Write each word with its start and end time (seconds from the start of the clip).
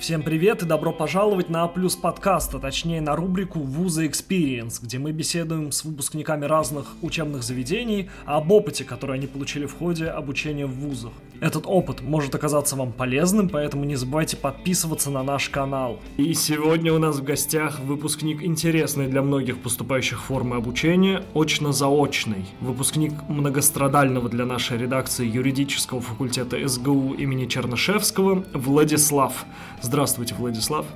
Всем 0.00 0.22
привет 0.22 0.62
и 0.62 0.64
добро 0.64 0.94
пожаловать 0.94 1.50
на 1.50 1.68
Плюс 1.68 1.94
подкаст, 1.94 2.54
а 2.54 2.58
точнее 2.58 3.02
на 3.02 3.14
рубрику 3.14 3.58
Вуза 3.58 4.06
Experience, 4.06 4.80
где 4.82 4.98
мы 4.98 5.12
беседуем 5.12 5.72
с 5.72 5.84
выпускниками 5.84 6.46
разных 6.46 6.86
учебных 7.02 7.42
заведений 7.42 8.08
об 8.24 8.50
опыте, 8.50 8.84
который 8.84 9.16
они 9.16 9.26
получили 9.26 9.66
в 9.66 9.76
ходе 9.76 10.06
обучения 10.06 10.64
в 10.64 10.70
вузах. 10.70 11.12
Этот 11.40 11.64
опыт 11.66 12.02
может 12.02 12.34
оказаться 12.34 12.76
вам 12.76 12.92
полезным, 12.92 13.48
поэтому 13.48 13.84
не 13.84 13.96
забывайте 13.96 14.36
подписываться 14.36 15.10
на 15.10 15.22
наш 15.22 15.48
канал. 15.48 15.98
И 16.16 16.32
сегодня 16.34 16.92
у 16.92 16.98
нас 16.98 17.18
в 17.18 17.22
гостях 17.22 17.80
выпускник 17.80 18.42
интересной 18.42 19.06
для 19.06 19.22
многих 19.22 19.58
поступающих 19.58 20.22
формы 20.22 20.56
обучения, 20.56 21.24
очно-заочный. 21.34 22.46
Выпускник 22.60 23.12
многострадального 23.28 24.28
для 24.28 24.44
нашей 24.44 24.78
редакции 24.78 25.26
юридического 25.26 26.00
факультета 26.00 26.56
СГУ 26.66 27.14
имени 27.14 27.46
Чернышевского 27.46 28.44
Владислав. 28.54 29.46
Здравствуйте, 29.90 30.36
Владислав. 30.36 30.86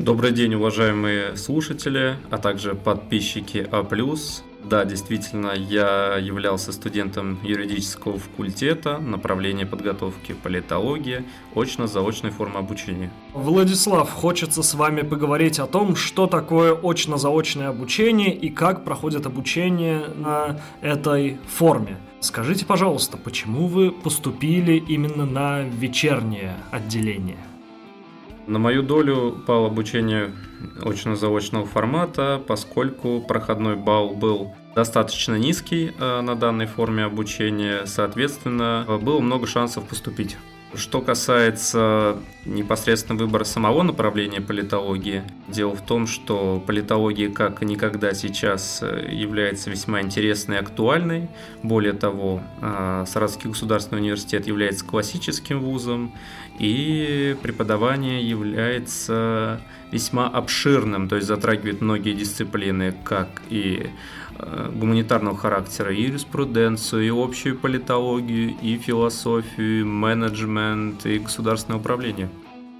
Добрый 0.00 0.32
день, 0.32 0.54
уважаемые 0.54 1.36
слушатели, 1.36 2.16
а 2.28 2.38
также 2.38 2.74
подписчики 2.74 3.64
А+. 3.70 3.86
Да, 4.64 4.84
действительно, 4.84 5.52
я 5.52 6.16
являлся 6.16 6.72
студентом 6.72 7.38
юридического 7.44 8.18
факультета, 8.18 8.98
направления 8.98 9.64
подготовки 9.64 10.32
политология, 10.32 11.24
очно-заочной 11.54 12.32
формы 12.32 12.58
обучения. 12.58 13.12
Владислав, 13.32 14.10
хочется 14.10 14.64
с 14.64 14.74
вами 14.74 15.02
поговорить 15.02 15.60
о 15.60 15.68
том, 15.68 15.94
что 15.94 16.26
такое 16.26 16.74
очно-заочное 16.74 17.68
обучение 17.68 18.34
и 18.34 18.50
как 18.50 18.84
проходит 18.84 19.24
обучение 19.24 20.08
на 20.16 20.60
этой 20.80 21.38
форме. 21.46 21.96
Скажите, 22.18 22.66
пожалуйста, 22.66 23.16
почему 23.16 23.68
вы 23.68 23.92
поступили 23.92 24.82
именно 24.88 25.26
на 25.26 25.62
вечернее 25.62 26.56
отделение? 26.72 27.38
На 28.46 28.58
мою 28.58 28.82
долю 28.82 29.36
пало 29.46 29.68
обучение 29.68 30.32
очно-заочного 30.82 31.66
формата, 31.66 32.40
поскольку 32.46 33.20
проходной 33.20 33.76
балл 33.76 34.10
был 34.10 34.54
достаточно 34.74 35.36
низкий 35.36 35.92
э, 35.98 36.20
на 36.20 36.34
данной 36.34 36.66
форме 36.66 37.04
обучения, 37.04 37.86
соответственно, 37.86 38.84
было 39.00 39.20
много 39.20 39.46
шансов 39.46 39.84
поступить. 39.84 40.36
Что 40.74 41.02
касается 41.02 42.16
непосредственно 42.46 43.18
выбора 43.18 43.44
самого 43.44 43.82
направления 43.82 44.40
политологии, 44.40 45.22
дело 45.46 45.76
в 45.76 45.82
том, 45.82 46.06
что 46.06 46.62
политология 46.66 47.28
как 47.28 47.60
никогда 47.60 48.14
сейчас 48.14 48.80
э, 48.82 49.08
является 49.10 49.68
весьма 49.68 50.00
интересной 50.00 50.56
и 50.56 50.58
актуальной. 50.58 51.28
Более 51.62 51.92
того, 51.92 52.42
э, 52.62 53.04
Саратовский 53.06 53.50
государственный 53.50 54.00
университет 54.00 54.46
является 54.46 54.84
классическим 54.84 55.60
вузом, 55.60 56.14
и 56.58 57.36
преподавание 57.42 58.26
является 58.26 59.60
весьма 59.90 60.26
обширным, 60.26 61.08
то 61.08 61.16
есть 61.16 61.28
затрагивает 61.28 61.82
многие 61.82 62.14
дисциплины, 62.14 62.94
как 63.04 63.28
и 63.50 63.90
гуманитарного 64.74 65.36
характера, 65.36 65.94
и 65.94 66.02
юриспруденцию, 66.02 67.06
и 67.06 67.10
общую 67.10 67.58
политологию, 67.58 68.54
и 68.60 68.76
философию, 68.76 69.80
и 69.80 69.84
менеджмент, 69.84 71.06
и 71.06 71.18
государственное 71.18 71.78
управление. 71.78 72.28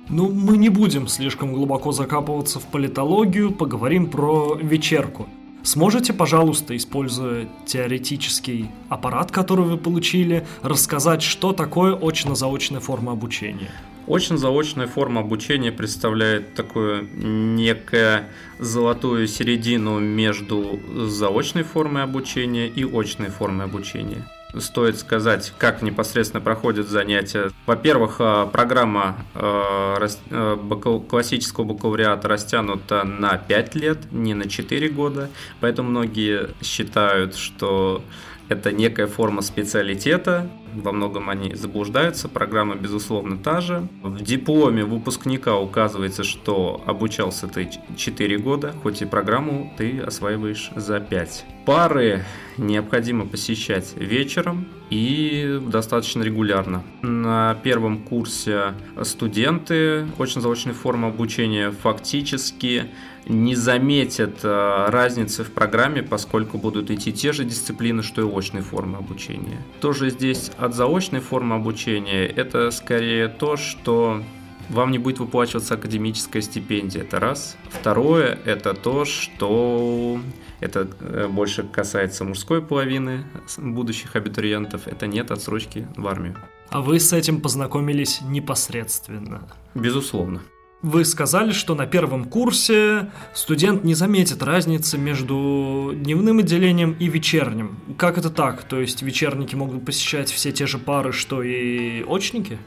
Ну, 0.08 0.30
мы 0.30 0.56
не 0.56 0.68
будем 0.68 1.06
слишком 1.08 1.52
глубоко 1.52 1.92
закапываться 1.92 2.58
в 2.58 2.66
политологию, 2.66 3.52
поговорим 3.52 4.10
про 4.10 4.58
вечерку. 4.60 5.28
Сможете, 5.62 6.12
пожалуйста, 6.12 6.76
используя 6.76 7.48
теоретический 7.66 8.68
аппарат, 8.88 9.30
который 9.30 9.64
вы 9.64 9.76
получили, 9.76 10.44
рассказать, 10.62 11.22
что 11.22 11.52
такое 11.52 11.94
очно-заочная 11.94 12.80
форма 12.80 13.12
обучения? 13.12 13.70
Очно-заочная 14.06 14.86
форма 14.86 15.20
обучения 15.20 15.70
представляет 15.70 16.54
такую 16.54 17.08
некую 17.14 18.24
золотую 18.58 19.28
середину 19.28 19.98
между 20.00 20.80
заочной 21.06 21.62
формой 21.62 22.02
обучения 22.02 22.66
и 22.66 22.84
очной 22.84 23.28
формой 23.28 23.66
обучения. 23.66 24.26
Стоит 24.58 24.98
сказать, 24.98 25.54
как 25.56 25.80
непосредственно 25.80 26.42
проходят 26.42 26.86
занятия. 26.86 27.50
Во-первых, 27.64 28.16
а, 28.18 28.46
программа 28.46 29.16
а, 29.34 30.06
а, 30.30 31.00
классического 31.08 31.64
бакалавриата 31.64 32.28
растянута 32.28 33.04
на 33.04 33.38
5 33.38 33.74
лет, 33.76 33.98
не 34.12 34.34
на 34.34 34.48
4 34.48 34.90
года, 34.90 35.30
поэтому 35.60 35.88
многие 35.88 36.50
считают, 36.62 37.34
что 37.34 38.04
это 38.50 38.72
некая 38.72 39.06
форма 39.06 39.40
специалитета, 39.40 40.50
во 40.74 40.92
многом 40.92 41.30
они 41.30 41.54
заблуждаются, 41.54 42.28
программа, 42.28 42.74
безусловно, 42.74 43.36
та 43.36 43.60
же. 43.60 43.86
В 44.02 44.22
дипломе 44.22 44.84
выпускника 44.84 45.56
указывается, 45.56 46.24
что 46.24 46.82
обучался 46.86 47.48
ты 47.48 47.70
4 47.96 48.38
года, 48.38 48.74
хоть 48.82 49.02
и 49.02 49.06
программу 49.06 49.72
ты 49.76 50.00
осваиваешь 50.00 50.70
за 50.76 51.00
5. 51.00 51.44
Пары 51.64 52.24
необходимо 52.56 53.26
посещать 53.26 53.92
вечером 53.96 54.66
и 54.90 55.60
достаточно 55.66 56.22
регулярно. 56.22 56.82
На 57.02 57.54
первом 57.62 57.98
курсе 58.02 58.74
студенты 59.02 60.06
очно-заочной 60.18 60.74
формы 60.74 61.08
обучения 61.08 61.70
фактически 61.70 62.90
не 63.26 63.54
заметят 63.54 64.40
э, 64.42 64.86
разницы 64.88 65.44
в 65.44 65.52
программе, 65.52 66.02
поскольку 66.02 66.58
будут 66.58 66.90
идти 66.90 67.12
те 67.12 67.32
же 67.32 67.44
дисциплины, 67.44 68.02
что 68.02 68.20
и 68.22 68.38
очной 68.38 68.62
формы 68.62 68.98
обучения. 68.98 69.62
Тоже 69.80 70.10
здесь 70.10 70.50
от 70.58 70.74
заочной 70.74 71.20
формы 71.20 71.54
обучения 71.54 72.26
это 72.26 72.70
скорее 72.70 73.28
то, 73.28 73.56
что 73.56 74.22
вам 74.68 74.90
не 74.90 74.98
будет 74.98 75.18
выплачиваться 75.18 75.74
академическая 75.74 76.42
стипендия. 76.42 77.02
Это 77.02 77.20
раз. 77.20 77.56
Второе– 77.70 78.38
это 78.44 78.74
то, 78.74 79.04
что 79.04 80.20
это 80.60 80.88
э, 81.00 81.28
больше 81.28 81.64
касается 81.64 82.24
мужской 82.24 82.62
половины 82.62 83.24
будущих 83.58 84.16
абитуриентов. 84.16 84.86
Это 84.86 85.06
нет 85.06 85.30
отсрочки 85.30 85.86
в 85.96 86.06
армию. 86.06 86.36
А 86.70 86.80
вы 86.80 87.00
с 87.00 87.12
этим 87.12 87.40
познакомились 87.40 88.20
непосредственно? 88.22 89.42
Безусловно. 89.74 90.40
Вы 90.82 91.04
сказали, 91.04 91.52
что 91.52 91.76
на 91.76 91.86
первом 91.86 92.24
курсе 92.24 93.10
студент 93.34 93.84
не 93.84 93.94
заметит 93.94 94.42
разницы 94.42 94.98
между 94.98 95.92
дневным 95.94 96.40
отделением 96.40 96.96
и 96.98 97.06
вечерним. 97.06 97.76
Как 97.96 98.18
это 98.18 98.30
так? 98.30 98.64
То 98.64 98.80
есть 98.80 99.00
вечерники 99.02 99.54
могут 99.54 99.84
посещать 99.84 100.30
все 100.30 100.50
те 100.50 100.66
же 100.66 100.78
пары, 100.78 101.12
что 101.12 101.42
и 101.42 102.02
очники? 102.02 102.58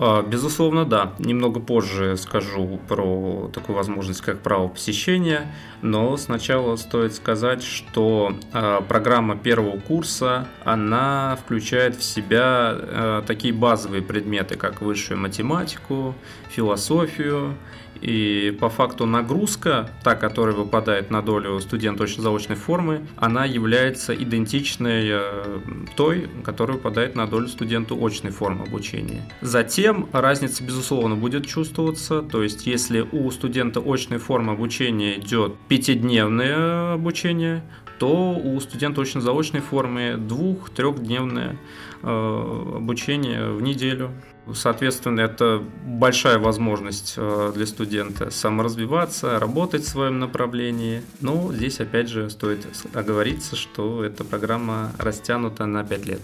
А, 0.00 0.22
безусловно, 0.22 0.84
да. 0.84 1.12
Немного 1.18 1.58
позже 1.58 2.16
скажу 2.16 2.78
про 2.86 3.50
такую 3.52 3.74
возможность, 3.74 4.20
как 4.20 4.40
право 4.40 4.68
посещения, 4.68 5.52
но 5.82 6.16
сначала 6.16 6.76
стоит 6.76 7.14
сказать, 7.14 7.64
что 7.64 8.32
а, 8.52 8.80
программа 8.80 9.36
первого 9.36 9.78
курса, 9.80 10.46
она 10.64 11.36
включает 11.42 11.96
в 11.96 12.04
себя 12.04 12.70
а, 12.70 13.24
такие 13.26 13.52
базовые 13.52 14.02
предметы, 14.02 14.54
как 14.54 14.80
высшую 14.82 15.18
математику, 15.18 16.14
философию, 16.48 17.56
и 18.00 18.56
по 18.60 18.68
факту 18.68 19.06
нагрузка, 19.06 19.90
та, 20.02 20.14
которая 20.14 20.54
выпадает 20.54 21.10
на 21.10 21.22
долю 21.22 21.58
студента 21.60 22.04
очно-заочной 22.04 22.56
формы, 22.56 23.06
она 23.16 23.44
является 23.44 24.14
идентичной 24.14 25.08
э, 25.10 25.60
той, 25.96 26.28
которая 26.44 26.76
выпадает 26.76 27.14
на 27.14 27.26
долю 27.26 27.48
студенту 27.48 27.98
очной 28.04 28.32
формы 28.32 28.64
обучения. 28.64 29.22
Затем 29.40 30.08
разница, 30.12 30.64
безусловно, 30.64 31.16
будет 31.16 31.46
чувствоваться, 31.46 32.22
то 32.22 32.42
есть 32.42 32.66
если 32.66 33.06
у 33.12 33.30
студента 33.30 33.80
очной 33.84 34.18
формы 34.18 34.52
обучения 34.52 35.18
идет 35.18 35.56
пятидневное 35.68 36.94
обучение, 36.94 37.62
то 37.98 38.34
у 38.34 38.58
студента 38.60 39.00
очно-заочной 39.00 39.60
формы 39.60 40.16
двух-трехдневное 40.16 41.58
э, 42.02 42.72
обучение 42.76 43.50
в 43.50 43.60
неделю. 43.62 44.10
Соответственно, 44.54 45.20
это 45.20 45.62
большая 45.84 46.38
возможность 46.38 47.14
э, 47.16 47.52
для 47.54 47.66
студента 47.66 48.30
саморазвиваться, 48.30 49.38
работать 49.38 49.84
в 49.84 49.88
своем 49.88 50.18
направлении. 50.18 51.02
Но 51.20 51.52
здесь, 51.52 51.80
опять 51.80 52.08
же, 52.08 52.30
стоит 52.30 52.66
оговориться, 52.94 53.56
что 53.56 54.04
эта 54.04 54.24
программа 54.24 54.92
растянута 54.98 55.66
на 55.66 55.84
5 55.84 56.06
лет. 56.06 56.20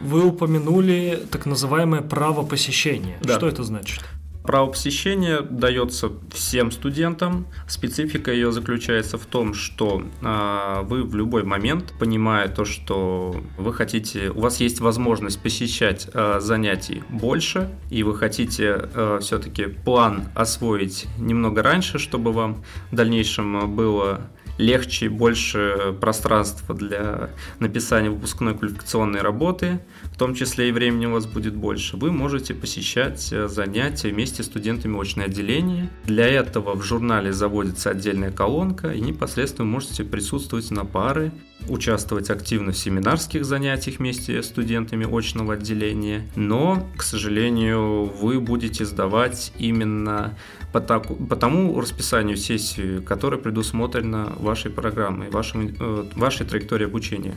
Вы 0.00 0.24
упомянули 0.24 1.22
так 1.30 1.46
называемое 1.46 2.02
право 2.02 2.42
посещения. 2.42 3.18
Да. 3.22 3.36
Что 3.36 3.48
это 3.48 3.64
значит? 3.64 4.02
Право 4.46 4.70
посещения 4.70 5.40
дается 5.40 6.12
всем 6.32 6.70
студентам. 6.70 7.46
Специфика 7.66 8.32
ее 8.32 8.52
заключается 8.52 9.18
в 9.18 9.26
том, 9.26 9.54
что 9.54 10.02
э, 10.22 10.82
вы 10.84 11.02
в 11.02 11.16
любой 11.16 11.42
момент, 11.42 11.92
понимая 11.98 12.46
то, 12.48 12.64
что 12.64 13.34
вы 13.58 13.74
хотите, 13.74 14.30
у 14.30 14.40
вас 14.40 14.60
есть 14.60 14.80
возможность 14.80 15.42
посещать 15.42 16.08
э, 16.14 16.38
занятий 16.40 17.02
больше, 17.08 17.70
и 17.90 18.04
вы 18.04 18.14
хотите 18.14 18.88
э, 18.94 19.18
все-таки 19.20 19.64
план 19.64 20.28
освоить 20.34 21.06
немного 21.18 21.62
раньше, 21.64 21.98
чтобы 21.98 22.32
вам 22.32 22.62
в 22.92 22.94
дальнейшем 22.94 23.74
было 23.74 24.20
легче, 24.58 25.08
больше 25.08 25.94
пространства 26.00 26.74
для 26.74 27.30
написания 27.58 28.10
выпускной 28.10 28.56
квалификационной 28.56 29.20
работы, 29.20 29.80
в 30.04 30.18
том 30.18 30.34
числе 30.34 30.68
и 30.68 30.72
времени 30.72 31.06
у 31.06 31.12
вас 31.12 31.26
будет 31.26 31.54
больше, 31.54 31.96
вы 31.96 32.12
можете 32.12 32.54
посещать 32.54 33.32
э, 33.32 33.48
занятия 33.48 34.10
вместе 34.10 34.42
с 34.42 34.46
студентами 34.46 35.00
очное 35.00 35.26
отделение. 35.26 35.90
Для 36.04 36.26
этого 36.26 36.74
в 36.74 36.82
журнале 36.82 37.32
заводится 37.32 37.90
отдельная 37.90 38.30
колонка, 38.30 38.92
и 38.92 39.00
непосредственно 39.00 39.68
можете 39.68 40.04
присутствовать 40.04 40.70
на 40.70 40.84
пары, 40.84 41.32
участвовать 41.68 42.30
активно 42.30 42.72
в 42.72 42.78
семинарских 42.78 43.44
занятиях 43.44 43.98
вместе 43.98 44.42
с 44.42 44.46
студентами 44.46 45.06
очного 45.06 45.54
отделения, 45.54 46.26
но, 46.36 46.86
к 46.96 47.02
сожалению, 47.02 48.04
вы 48.04 48.40
будете 48.40 48.84
сдавать 48.84 49.52
именно 49.58 50.36
по, 50.72 50.80
так, 50.80 51.06
по 51.28 51.36
тому 51.36 51.80
расписанию 51.80 52.36
сессии, 52.36 53.00
которое 53.00 53.38
предусмотрено 53.38 54.32
вашей 54.38 54.70
программой, 54.70 55.30
вашим, 55.30 55.74
э, 55.78 56.04
вашей 56.14 56.46
траекторией 56.46 56.88
обучения. 56.88 57.34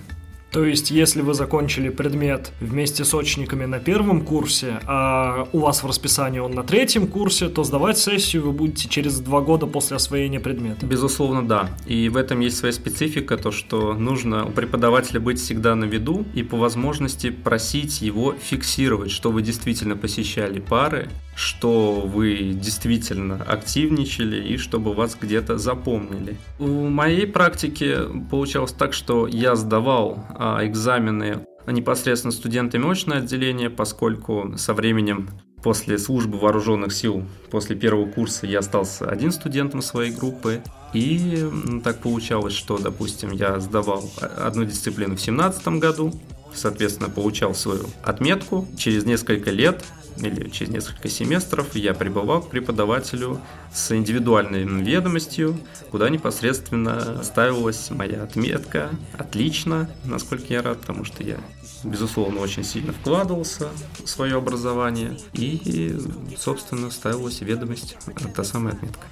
То 0.51 0.65
есть, 0.65 0.89
если 0.89 1.21
вы 1.21 1.35
закончили 1.35 1.89
предмет 1.89 2.51
вместе 2.59 3.05
с 3.05 3.13
очниками 3.13 3.65
на 3.65 3.79
первом 3.79 4.21
курсе, 4.21 4.79
а 4.87 5.47
у 5.53 5.59
вас 5.59 5.83
в 5.83 5.87
расписании 5.87 6.39
он 6.39 6.53
на 6.53 6.63
третьем 6.63 7.05
курсе, 7.05 7.49
то 7.49 7.63
сдавать 7.63 7.99
сессию 7.99 8.43
вы 8.43 8.51
будете 8.51 8.89
через 8.89 9.19
два 9.19 9.41
года 9.41 9.67
после 9.67 9.97
освоения 9.97 10.39
предмета. 10.39 10.87
Безусловно, 10.87 11.47
да. 11.47 11.69
И 11.85 12.09
в 12.09 12.17
этом 12.17 12.39
есть 12.39 12.57
своя 12.57 12.73
специфика, 12.73 13.37
то 13.37 13.51
что 13.51 13.93
нужно 13.93 14.45
у 14.45 14.49
преподавателя 14.49 15.19
быть 15.19 15.39
всегда 15.39 15.75
на 15.75 15.85
виду 15.85 16.25
и 16.33 16.41
по 16.41 16.57
возможности 16.57 17.29
просить 17.29 18.01
его 18.01 18.33
фиксировать, 18.33 19.11
что 19.11 19.29
вы 19.29 19.43
действительно 19.43 19.95
посещали 19.95 20.59
пары, 20.59 21.09
что 21.39 22.01
вы 22.01 22.51
действительно 22.53 23.41
активничали 23.41 24.45
и 24.45 24.57
чтобы 24.57 24.93
вас 24.93 25.15
где-то 25.19 25.57
запомнили. 25.57 26.37
В 26.57 26.89
моей 26.89 27.25
практике 27.25 27.99
получалось 28.29 28.73
так, 28.73 28.93
что 28.93 29.25
я 29.25 29.55
сдавал 29.55 30.25
а, 30.37 30.59
экзамены 30.65 31.39
непосредственно 31.65 32.33
студентами 32.33 32.91
очное 32.91 33.19
отделение, 33.19 33.69
поскольку 33.69 34.55
со 34.57 34.73
временем 34.73 35.29
после 35.63 35.97
службы 35.97 36.37
вооруженных 36.37 36.91
сил, 36.91 37.23
после 37.49 37.77
первого 37.77 38.09
курса 38.11 38.45
я 38.45 38.59
остался 38.59 39.09
один 39.09 39.31
студентом 39.31 39.81
своей 39.81 40.11
группы. 40.11 40.61
И 40.93 41.47
так 41.85 41.99
получалось, 41.99 42.53
что, 42.53 42.77
допустим, 42.77 43.31
я 43.31 43.61
сдавал 43.61 44.03
одну 44.19 44.65
дисциплину 44.65 45.15
в 45.15 45.23
2017 45.23 45.67
году, 45.79 46.13
соответственно, 46.53 47.09
получал 47.09 47.55
свою 47.55 47.85
отметку. 48.03 48.67
Через 48.77 49.05
несколько 49.05 49.51
лет 49.51 49.85
или 50.27 50.49
через 50.49 50.71
несколько 50.71 51.09
семестров 51.09 51.75
я 51.75 51.93
прибывал 51.93 52.41
к 52.41 52.49
преподавателю 52.49 53.41
с 53.73 53.95
индивидуальной 53.95 54.63
ведомостью, 54.63 55.59
куда 55.91 56.09
непосредственно 56.09 57.23
ставилась 57.23 57.89
моя 57.89 58.23
отметка. 58.23 58.89
Отлично, 59.17 59.89
насколько 60.05 60.45
я 60.53 60.61
рад, 60.61 60.81
потому 60.81 61.05
что 61.05 61.23
я, 61.23 61.37
безусловно, 61.83 62.41
очень 62.41 62.63
сильно 62.63 62.93
вкладывался 62.93 63.69
в 64.03 64.07
свое 64.07 64.37
образование 64.37 65.17
и, 65.33 65.97
собственно, 66.37 66.91
ставилась 66.91 67.41
ведомость, 67.41 67.97
та 68.35 68.43
самая 68.43 68.73
отметка 68.73 69.05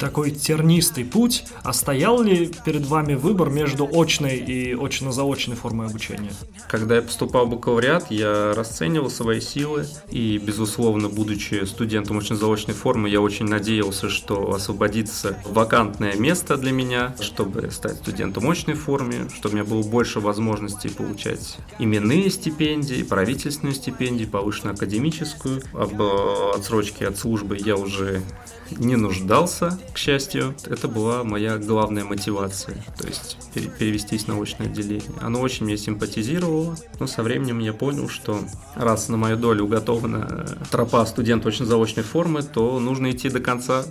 такой 0.00 0.30
тернистый 0.32 1.04
путь, 1.04 1.44
а 1.62 1.72
стоял 1.72 2.20
ли 2.22 2.50
перед 2.64 2.86
вами 2.86 3.14
выбор 3.14 3.50
между 3.50 3.88
очной 3.92 4.36
и 4.38 4.74
очно-заочной 4.74 5.54
формой 5.54 5.86
обучения? 5.86 6.32
Когда 6.68 6.96
я 6.96 7.02
поступал 7.02 7.46
в 7.46 7.50
бакалавриат, 7.50 8.10
я 8.10 8.52
расценивал 8.54 9.10
свои 9.10 9.40
силы, 9.40 9.86
и, 10.10 10.38
безусловно, 10.38 11.08
будучи 11.08 11.64
студентом 11.66 12.18
очно-заочной 12.18 12.74
формы, 12.74 13.08
я 13.08 13.20
очень 13.20 13.46
надеялся, 13.46 14.08
что 14.08 14.54
освободится 14.54 15.38
вакантное 15.44 16.16
место 16.16 16.56
для 16.56 16.72
меня, 16.72 17.14
чтобы 17.20 17.70
стать 17.70 17.96
студентом 17.96 18.48
очной 18.50 18.76
формы, 18.76 19.28
чтобы 19.34 19.52
у 19.52 19.58
меня 19.58 19.68
было 19.68 19.82
больше 19.82 20.20
возможностей 20.20 20.88
получать 20.88 21.58
именные 21.78 22.30
стипендии, 22.30 23.02
правительственную 23.02 23.74
стипендию, 23.74 24.28
повышенную 24.28 24.74
академическую. 24.74 25.62
Об 25.74 26.00
отсрочке 26.00 27.06
от 27.06 27.18
службы 27.18 27.58
я 27.62 27.76
уже 27.76 28.22
не 28.70 28.96
нуждался, 28.96 29.78
к 29.92 29.98
счастью. 29.98 30.54
Это 30.66 30.88
была 30.88 31.24
моя 31.24 31.58
главная 31.58 32.04
мотивация, 32.04 32.84
то 32.98 33.06
есть 33.06 33.36
перевестись 33.78 34.26
на 34.26 34.40
очное 34.40 34.68
отделение. 34.68 35.10
Оно 35.20 35.40
очень 35.40 35.66
мне 35.66 35.76
симпатизировало, 35.76 36.76
но 36.98 37.06
со 37.06 37.22
временем 37.22 37.58
я 37.58 37.72
понял, 37.72 38.08
что 38.08 38.40
раз 38.74 39.08
на 39.08 39.16
мою 39.16 39.36
долю 39.36 39.64
уготована 39.64 40.58
тропа 40.70 41.04
студента 41.06 41.48
очно-заочной 41.48 42.04
формы, 42.04 42.42
то 42.42 42.78
нужно 42.78 43.10
идти 43.10 43.28
до 43.28 43.40
конца 43.40 43.84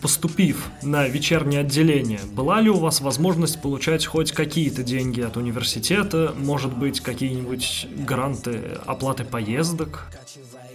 поступив 0.00 0.70
на 0.82 1.06
вечернее 1.06 1.60
отделение, 1.60 2.20
была 2.32 2.60
ли 2.60 2.70
у 2.70 2.76
вас 2.76 3.00
возможность 3.00 3.60
получать 3.60 4.06
хоть 4.06 4.32
какие-то 4.32 4.82
деньги 4.82 5.20
от 5.20 5.36
университета, 5.36 6.34
может 6.36 6.76
быть, 6.76 7.00
какие-нибудь 7.00 7.88
гранты 8.06 8.78
оплаты 8.86 9.24
поездок? 9.24 10.06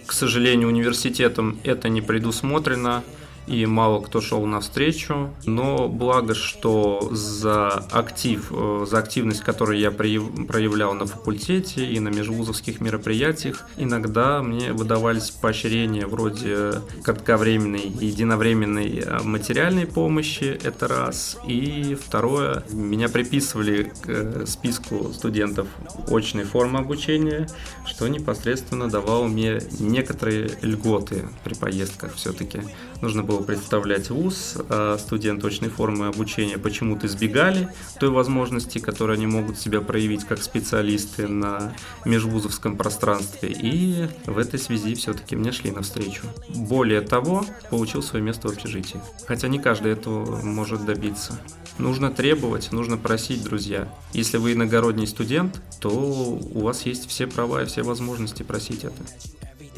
К 0.06 0.12
сожалению, 0.12 0.68
университетом 0.68 1.58
это 1.64 1.88
не 1.88 2.00
предусмотрено 2.00 3.02
и 3.46 3.66
мало 3.66 4.00
кто 4.00 4.20
шел 4.20 4.44
навстречу. 4.46 5.30
Но 5.44 5.88
благо, 5.88 6.34
что 6.34 7.08
за 7.10 7.68
актив, 7.68 8.48
э, 8.50 8.86
за 8.88 8.98
активность, 8.98 9.40
которую 9.40 9.78
я 9.78 9.90
проявлял 9.90 10.94
на 10.94 11.06
факультете 11.06 11.86
и 11.86 12.00
на 12.00 12.08
межвузовских 12.08 12.80
мероприятиях, 12.80 13.66
иногда 13.76 14.42
мне 14.42 14.72
выдавались 14.72 15.30
поощрения 15.30 16.06
вроде 16.06 16.82
кратковременной 17.02 17.80
и 18.00 18.06
единовременной 18.06 18.98
э, 18.98 19.22
материальной 19.22 19.86
помощи, 19.86 20.58
это 20.62 20.88
раз. 20.88 21.38
И 21.46 21.96
второе, 22.00 22.64
меня 22.70 23.08
приписывали 23.08 23.92
к 24.02 24.08
э, 24.08 24.44
списку 24.46 25.12
студентов 25.12 25.68
очной 26.08 26.44
формы 26.44 26.80
обучения, 26.80 27.48
что 27.86 28.08
непосредственно 28.08 28.88
давало 28.88 29.26
мне 29.26 29.60
некоторые 29.78 30.50
льготы 30.62 31.28
при 31.44 31.54
поездках 31.54 32.14
все-таки. 32.14 32.60
Нужно 33.00 33.22
было 33.22 33.35
представлять 33.40 34.10
вуз, 34.10 34.54
а 34.68 34.98
студенты 34.98 35.46
очной 35.46 35.70
формы 35.70 36.06
обучения 36.06 36.58
почему-то 36.58 37.06
избегали 37.06 37.68
той 37.98 38.10
возможности, 38.10 38.78
которую 38.78 39.16
они 39.16 39.26
могут 39.26 39.58
себя 39.58 39.80
проявить 39.80 40.24
как 40.24 40.42
специалисты 40.42 41.28
на 41.28 41.74
межвузовском 42.04 42.76
пространстве. 42.76 43.50
И 43.50 44.08
в 44.26 44.38
этой 44.38 44.58
связи 44.58 44.94
все-таки 44.94 45.36
мне 45.36 45.52
шли 45.52 45.70
навстречу. 45.70 46.22
Более 46.54 47.00
того, 47.00 47.44
получил 47.70 48.02
свое 48.02 48.24
место 48.24 48.48
в 48.48 48.52
общежитии. 48.52 49.00
Хотя 49.26 49.48
не 49.48 49.58
каждый 49.58 49.92
этого 49.92 50.40
может 50.42 50.84
добиться. 50.84 51.38
Нужно 51.78 52.10
требовать, 52.10 52.72
нужно 52.72 52.96
просить, 52.96 53.42
друзья. 53.42 53.92
Если 54.12 54.38
вы 54.38 54.54
иногородний 54.54 55.06
студент, 55.06 55.60
то 55.80 55.90
у 55.90 56.60
вас 56.60 56.86
есть 56.86 57.08
все 57.08 57.26
права 57.26 57.62
и 57.62 57.66
все 57.66 57.82
возможности 57.82 58.42
просить 58.42 58.84
это. 58.84 58.96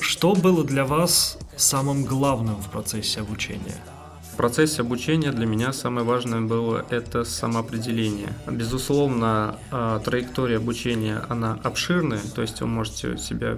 Что 0.00 0.34
было 0.34 0.64
для 0.64 0.84
вас 0.84 1.38
самым 1.56 2.04
главным 2.04 2.56
в 2.56 2.70
процессе 2.70 3.20
обучения? 3.20 3.76
В 4.32 4.36
процессе 4.36 4.82
обучения 4.82 5.32
для 5.32 5.46
меня 5.46 5.72
самое 5.72 6.06
важное 6.06 6.40
было 6.40 6.86
это 6.90 7.24
самоопределение. 7.24 8.32
Безусловно, 8.46 9.56
а, 9.72 9.98
траектория 9.98 10.58
обучения, 10.58 11.22
она 11.28 11.58
обширная, 11.64 12.20
то 12.34 12.42
есть 12.42 12.60
вы 12.60 12.68
можете 12.68 13.18
себя 13.18 13.56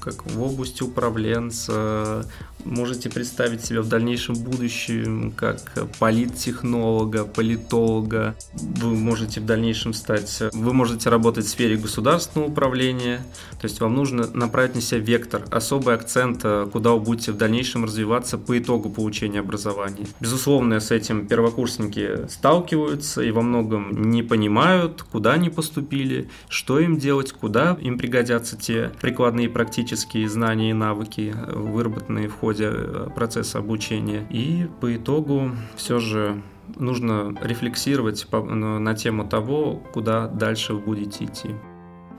как 0.00 0.26
в 0.26 0.42
области 0.42 0.82
управленца, 0.82 2.26
можете 2.64 3.10
представить 3.10 3.64
себя 3.64 3.82
в 3.82 3.88
дальнейшем 3.88 4.34
будущем 4.34 5.32
как 5.36 5.60
политтехнолога, 5.98 7.24
политолога. 7.24 8.34
Вы 8.52 8.94
можете 8.94 9.40
в 9.40 9.46
дальнейшем 9.46 9.92
стать... 9.92 10.42
Вы 10.52 10.72
можете 10.72 11.10
работать 11.10 11.46
в 11.46 11.48
сфере 11.48 11.76
государственного 11.76 12.48
управления. 12.50 13.20
То 13.60 13.66
есть 13.66 13.80
вам 13.80 13.94
нужно 13.94 14.28
направить 14.32 14.74
на 14.74 14.80
себя 14.80 15.00
вектор, 15.00 15.42
особый 15.50 15.94
акцент, 15.94 16.40
э, 16.44 16.68
куда 16.72 16.92
вы 16.92 17.00
будете 17.00 17.32
в 17.32 17.36
дальнейшем 17.36 17.84
развиваться 17.84 18.38
по 18.38 18.58
итогу 18.58 18.90
получения 18.90 19.40
образования. 19.40 20.06
Безусловно, 20.20 20.80
с 20.80 20.90
этим 20.90 21.26
первокурсники 21.26 22.28
сталкиваются 22.28 23.22
и 23.22 23.30
во 23.30 23.42
многом 23.42 24.10
не 24.10 24.22
понимают, 24.22 25.02
куда 25.02 25.32
они 25.32 25.50
поступили, 25.50 26.28
что 26.48 26.78
им 26.78 26.98
делать, 26.98 27.32
куда 27.32 27.76
им 27.80 27.98
пригодятся 27.98 28.56
те 28.56 28.90
прикладные 29.00 29.48
практические 29.48 30.28
знания 30.28 30.70
и 30.70 30.74
навыки, 30.74 31.34
э, 31.34 31.52
выработанные 31.54 32.28
в 32.28 32.34
ходе 32.34 32.49
ходе 32.50 32.68
э, 32.72 33.08
процесса 33.14 33.58
обучения. 33.58 34.26
И 34.28 34.66
по 34.80 34.96
итогу 34.96 35.52
все 35.76 36.00
же 36.00 36.42
нужно 36.76 37.34
рефлексировать 37.42 38.26
на 38.32 38.94
тему 38.94 39.24
того, 39.24 39.82
куда 39.92 40.26
дальше 40.26 40.74
вы 40.74 40.80
будете 40.80 41.24
идти. 41.24 41.50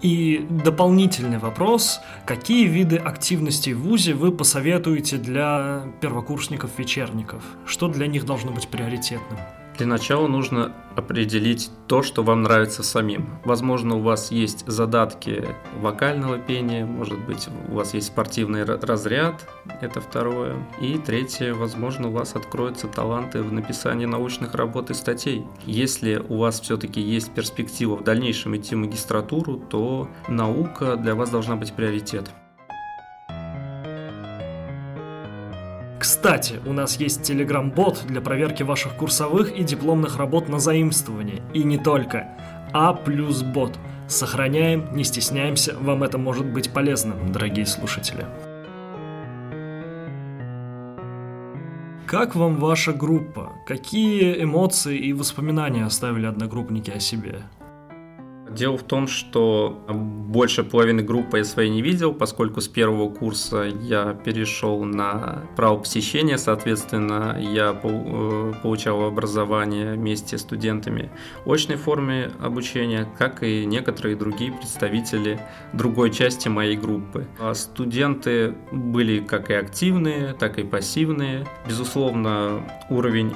И 0.01 0.47
дополнительный 0.49 1.37
вопрос, 1.37 1.99
какие 2.25 2.65
виды 2.65 2.95
активностей 2.95 3.73
в 3.73 3.81
ВУЗе 3.81 4.13
вы 4.13 4.31
посоветуете 4.31 5.17
для 5.17 5.83
первокурсников-вечерников? 6.01 7.43
Что 7.65 7.87
для 7.87 8.07
них 8.07 8.25
должно 8.25 8.51
быть 8.51 8.67
приоритетным? 8.67 9.37
Для 9.77 9.87
начала 9.87 10.27
нужно 10.27 10.73
определить 10.95 11.71
то, 11.87 12.03
что 12.03 12.23
вам 12.23 12.43
нравится 12.43 12.83
самим. 12.83 13.29
Возможно, 13.45 13.95
у 13.95 14.01
вас 14.01 14.31
есть 14.31 14.67
задатки 14.67 15.45
вокального 15.79 16.37
пения, 16.37 16.85
может 16.85 17.19
быть, 17.25 17.47
у 17.69 17.75
вас 17.75 17.93
есть 17.93 18.07
спортивный 18.07 18.63
разряд, 18.63 19.47
это 19.79 20.01
второе. 20.01 20.57
И 20.79 20.97
третье, 20.97 21.53
возможно, 21.53 22.09
у 22.09 22.11
вас 22.11 22.35
откроются 22.35 22.87
таланты 22.87 23.41
в 23.41 23.51
написании 23.53 24.05
научных 24.05 24.53
работ 24.53 24.89
и 24.91 24.93
статей. 24.93 25.45
Если 25.65 26.17
у 26.17 26.37
вас 26.37 26.59
все-таки 26.59 27.01
есть 27.01 27.31
перспектива 27.31 27.95
в 27.95 28.03
дальнейшем 28.03 28.55
идти 28.57 28.75
в 28.75 28.79
магистратуру, 28.79 29.57
то 29.57 30.09
наука 30.27 30.95
для 30.97 31.15
вас 31.15 31.29
должна 31.29 31.55
быть 31.55 31.73
приоритет. 31.73 32.29
Кстати, 36.01 36.59
у 36.65 36.73
нас 36.73 36.99
есть 36.99 37.21
телеграм-бот 37.21 38.05
для 38.07 38.21
проверки 38.21 38.63
ваших 38.63 38.95
курсовых 38.95 39.55
и 39.55 39.63
дипломных 39.63 40.17
работ 40.17 40.49
на 40.49 40.57
заимствование. 40.57 41.43
И 41.53 41.63
не 41.63 41.77
только. 41.77 42.27
А 42.73 42.93
плюс 42.93 43.43
бот. 43.43 43.77
Сохраняем, 44.07 44.95
не 44.95 45.03
стесняемся, 45.03 45.77
вам 45.77 46.01
это 46.01 46.17
может 46.17 46.47
быть 46.47 46.73
полезным, 46.73 47.31
дорогие 47.31 47.67
слушатели. 47.67 48.25
Как 52.07 52.35
вам 52.35 52.55
ваша 52.55 52.93
группа? 52.93 53.51
Какие 53.67 54.41
эмоции 54.41 54.97
и 54.97 55.13
воспоминания 55.13 55.85
оставили 55.85 56.25
одногруппники 56.25 56.89
о 56.89 56.99
себе? 56.99 57.43
Дело 58.55 58.77
в 58.77 58.83
том, 58.83 59.07
что 59.07 59.81
больше 59.87 60.63
половины 60.63 61.01
группы 61.01 61.37
я 61.37 61.43
своей 61.43 61.69
не 61.69 61.81
видел, 61.81 62.13
поскольку 62.13 62.59
с 62.59 62.67
первого 62.67 63.09
курса 63.09 63.63
я 63.81 64.13
перешел 64.13 64.83
на 64.83 65.43
право 65.55 65.77
посещения, 65.77 66.37
соответственно, 66.37 67.37
я 67.39 67.77
э, 67.81 68.53
получал 68.61 69.03
образование 69.05 69.93
вместе 69.93 70.37
с 70.37 70.41
студентами 70.41 71.09
очной 71.45 71.77
форме 71.77 72.31
обучения, 72.41 73.07
как 73.17 73.43
и 73.43 73.65
некоторые 73.65 74.17
другие 74.17 74.51
представители 74.51 75.39
другой 75.71 76.11
части 76.11 76.49
моей 76.49 76.75
группы. 76.75 77.27
А 77.39 77.53
студенты 77.53 78.55
были 78.71 79.19
как 79.19 79.49
и 79.49 79.53
активные, 79.53 80.33
так 80.33 80.59
и 80.59 80.63
пассивные. 80.63 81.45
Безусловно, 81.67 82.63
уровень 82.89 83.33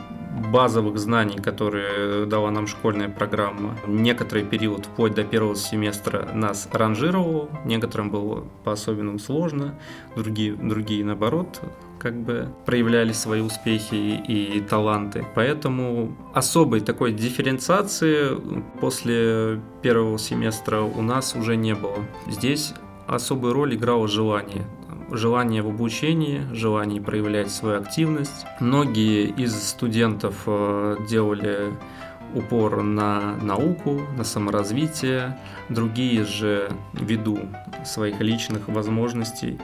базовых 0.52 0.98
знаний, 1.00 1.38
которые 1.38 2.26
дала 2.26 2.52
нам 2.52 2.68
школьная 2.68 3.10
программа, 3.10 3.78
некоторый 3.88 4.44
период 4.44 4.88
вплоть 5.06 5.14
до 5.14 5.24
первого 5.24 5.56
семестра 5.56 6.32
нас 6.34 6.68
ранжировал, 6.72 7.48
некоторым 7.64 8.10
было 8.10 8.44
по-особенному 8.64 9.20
сложно, 9.20 9.76
другие, 10.16 10.56
другие 10.56 11.06
наоборот 11.06 11.62
как 12.00 12.16
бы 12.16 12.48
проявляли 12.66 13.12
свои 13.14 13.42
успехи 13.42 13.94
и, 13.94 14.58
и 14.58 14.62
таланты. 14.62 15.24
Поэтому 15.36 16.16
особой 16.34 16.80
такой 16.80 17.14
дифференциации 17.14 18.36
после 18.82 19.62
первого 19.84 20.18
семестра 20.18 20.82
у 20.82 21.04
нас 21.04 21.36
уже 21.36 21.56
не 21.56 21.76
было. 21.76 21.98
Здесь 22.28 22.74
особую 23.06 23.54
роль 23.54 23.76
играло 23.76 24.08
желание 24.08 24.66
желание 25.12 25.62
в 25.62 25.68
обучении, 25.68 26.42
желание 26.52 27.00
проявлять 27.00 27.52
свою 27.52 27.80
активность. 27.80 28.46
Многие 28.60 29.28
из 29.28 29.54
студентов 29.56 30.36
э, 30.48 30.98
делали 31.08 31.74
упор 32.36 32.84
на 32.84 33.38
науку, 33.38 34.02
на 34.18 34.24
саморазвитие, 34.24 35.40
другие 35.70 36.26
же 36.26 36.70
ввиду 36.94 37.40
своих 37.86 38.20
личных 38.20 38.68
возможностей 38.68 39.60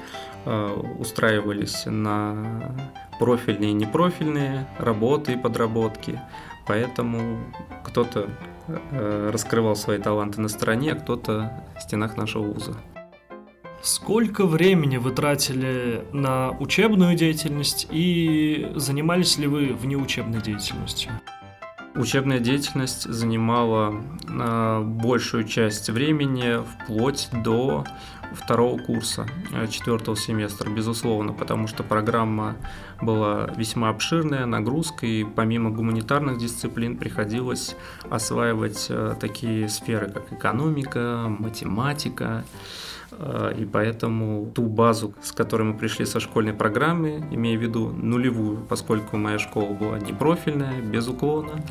э, 0.46 0.96
устраивались 0.98 1.84
на 1.86 2.74
профильные 3.20 3.72
и 3.72 3.74
непрофильные 3.74 4.68
работы 4.80 5.34
и 5.34 5.38
подработки. 5.38 6.20
Поэтому 6.66 7.40
кто-то 7.84 8.30
э, 8.68 9.30
раскрывал 9.32 9.76
свои 9.76 9.98
таланты 9.98 10.40
на 10.42 10.48
стороне, 10.48 10.94
а 10.94 10.96
кто-то 10.96 11.64
в 11.78 11.82
стенах 11.82 12.18
нашего 12.18 12.44
вуза. 12.44 12.76
Сколько 13.82 14.46
времени 14.46 14.98
вы 14.98 15.12
тратили 15.12 16.06
на 16.14 16.52
учебную 16.52 17.16
деятельность 17.16 17.88
и 17.90 18.72
занимались 18.76 19.40
ли 19.40 19.48
вы 19.48 19.74
внеучебной 19.74 20.40
деятельностью? 20.40 21.12
Учебная 21.94 22.40
деятельность 22.40 23.04
занимала 23.04 23.94
э, 24.28 24.82
большую 24.82 25.44
часть 25.44 25.90
времени 25.90 26.64
вплоть 26.64 27.28
до 27.44 27.84
второго 28.34 28.78
курса, 28.78 29.28
э, 29.52 29.68
четвертого 29.68 30.16
семестра, 30.16 30.70
безусловно, 30.70 31.34
потому 31.34 31.68
что 31.68 31.84
программа 31.84 32.56
была 33.02 33.50
весьма 33.58 33.90
обширная, 33.90 34.46
нагрузка, 34.46 35.06
и 35.06 35.26
помимо 35.26 35.70
гуманитарных 35.70 36.38
дисциплин 36.38 36.96
приходилось 36.96 37.76
осваивать 38.10 38.88
э, 38.90 39.16
такие 39.20 39.68
сферы, 39.68 40.10
как 40.10 40.32
экономика, 40.32 41.26
математика, 41.28 42.46
Э, 42.46 42.91
и 43.58 43.66
поэтому 43.66 44.52
ту 44.54 44.64
базу, 44.64 45.14
с 45.22 45.32
которой 45.32 45.64
мы 45.64 45.78
пришли 45.78 46.06
со 46.06 46.20
школьной 46.20 46.54
программы, 46.54 47.24
имея 47.32 47.58
в 47.58 47.62
виду 47.62 47.90
нулевую, 47.90 48.66
поскольку 48.70 49.18
моя 49.18 49.40
школа 49.40 49.74
была 49.74 50.00
не 50.00 50.14
профильная, 50.14 50.82
без 50.82 51.08
уклона, 51.08 51.64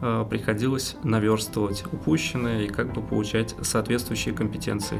э, 0.00 0.26
приходилось 0.28 0.96
наверстывать 1.02 1.84
упущенное 1.92 2.62
и 2.62 2.68
как 2.68 2.92
бы 2.92 3.02
получать 3.02 3.54
соответствующие 3.62 4.34
компетенции. 4.34 4.98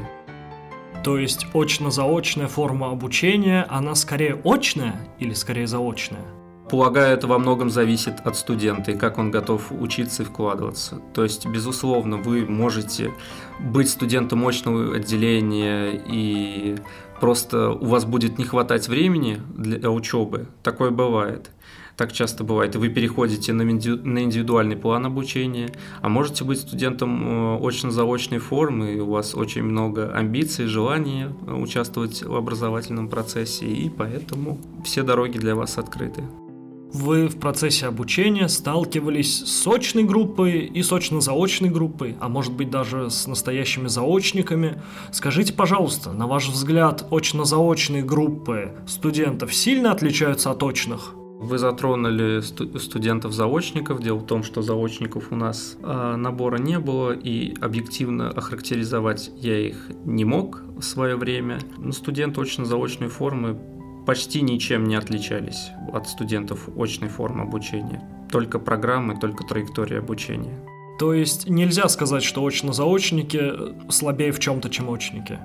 То 1.03 1.17
есть 1.17 1.47
очно-заочная 1.53 2.47
форма 2.47 2.89
обучения, 2.89 3.65
она 3.69 3.93
скорее 3.93 4.39
очная 4.43 4.95
или 5.19 5.33
скорее 5.33 5.67
заочная? 5.67 6.42
Полагаю, 6.73 7.15
это 7.15 7.27
во 7.27 7.37
многом 7.37 7.69
зависит 7.69 8.15
от 8.23 8.35
студента 8.35 8.93
и 8.93 8.97
как 8.97 9.19
он 9.19 9.29
готов 9.29 9.71
учиться 9.71 10.23
и 10.23 10.25
вкладываться. 10.25 10.99
То 11.13 11.21
есть, 11.21 11.45
безусловно, 11.45 12.17
вы 12.17 12.47
можете 12.47 13.11
быть 13.59 13.91
студентом 13.91 14.39
мощного 14.39 14.95
отделения 14.95 15.91
и 15.91 16.75
просто 17.21 17.69
у 17.69 17.85
вас 17.85 18.05
будет 18.05 18.39
не 18.39 18.45
хватать 18.45 18.87
времени 18.87 19.39
для 19.55 19.91
учебы. 19.91 20.47
Такое 20.63 20.89
бывает. 20.89 21.51
Так 21.95 22.11
часто 22.11 22.43
бывает. 22.43 22.73
И 22.73 22.79
вы 22.79 22.89
переходите 22.89 23.53
на 23.53 23.61
индивидуальный 23.61 24.75
план 24.75 25.05
обучения, 25.05 25.69
а 26.01 26.09
можете 26.09 26.43
быть 26.43 26.57
студентом 26.57 27.59
э, 27.59 27.67
очно-заочной 27.67 28.39
формы, 28.39 28.95
и 28.95 28.99
у 28.99 29.11
вас 29.11 29.35
очень 29.35 29.61
много 29.61 30.11
амбиций, 30.11 30.65
желания 30.65 31.31
участвовать 31.45 32.23
в 32.23 32.35
образовательном 32.35 33.09
процессе, 33.09 33.67
и 33.67 33.91
поэтому 33.91 34.57
все 34.83 35.03
дороги 35.03 35.37
для 35.37 35.53
вас 35.53 35.77
открыты 35.77 36.23
вы 36.93 37.27
в 37.27 37.37
процессе 37.37 37.87
обучения 37.87 38.47
сталкивались 38.47 39.43
с 39.45 39.67
очной 39.67 40.03
группой 40.03 40.59
и 40.59 40.83
с 40.83 40.93
очно-заочной 40.93 41.69
группой, 41.69 42.15
а 42.19 42.29
может 42.29 42.53
быть 42.53 42.69
даже 42.69 43.09
с 43.09 43.27
настоящими 43.27 43.87
заочниками. 43.87 44.81
Скажите, 45.11 45.53
пожалуйста, 45.53 46.13
на 46.13 46.27
ваш 46.27 46.47
взгляд, 46.47 47.07
очно-заочные 47.11 48.03
группы 48.03 48.73
студентов 48.87 49.53
сильно 49.53 49.91
отличаются 49.91 50.51
от 50.51 50.61
очных? 50.61 51.15
Вы 51.43 51.57
затронули 51.57 52.39
сту- 52.39 52.79
студентов-заочников. 52.79 54.01
Дело 54.01 54.19
в 54.19 54.25
том, 54.25 54.43
что 54.43 54.61
заочников 54.61 55.25
у 55.31 55.35
нас 55.35 55.75
э, 55.83 56.15
набора 56.15 56.57
не 56.57 56.79
было, 56.79 57.11
и 57.11 57.53
объективно 57.59 58.29
охарактеризовать 58.29 59.29
я 59.35 59.59
их 59.59 59.89
не 60.05 60.23
мог 60.23 60.61
в 60.77 60.83
свое 60.83 61.17
время. 61.17 61.59
Но 61.77 61.91
студенты 61.91 62.39
очно-заочной 62.39 63.09
формы 63.09 63.59
почти 64.05 64.41
ничем 64.41 64.85
не 64.85 64.95
отличались 64.95 65.71
от 65.91 66.07
студентов 66.07 66.69
очной 66.77 67.09
формы 67.09 67.43
обучения. 67.43 68.01
Только 68.31 68.59
программы, 68.59 69.19
только 69.19 69.43
траектория 69.43 69.99
обучения. 69.99 70.59
То 70.99 71.13
есть 71.13 71.49
нельзя 71.49 71.89
сказать, 71.89 72.23
что 72.23 72.43
очно-заочники 72.45 73.51
слабее 73.89 74.31
в 74.31 74.39
чем-то, 74.39 74.69
чем 74.69 74.89
очники? 74.89 75.39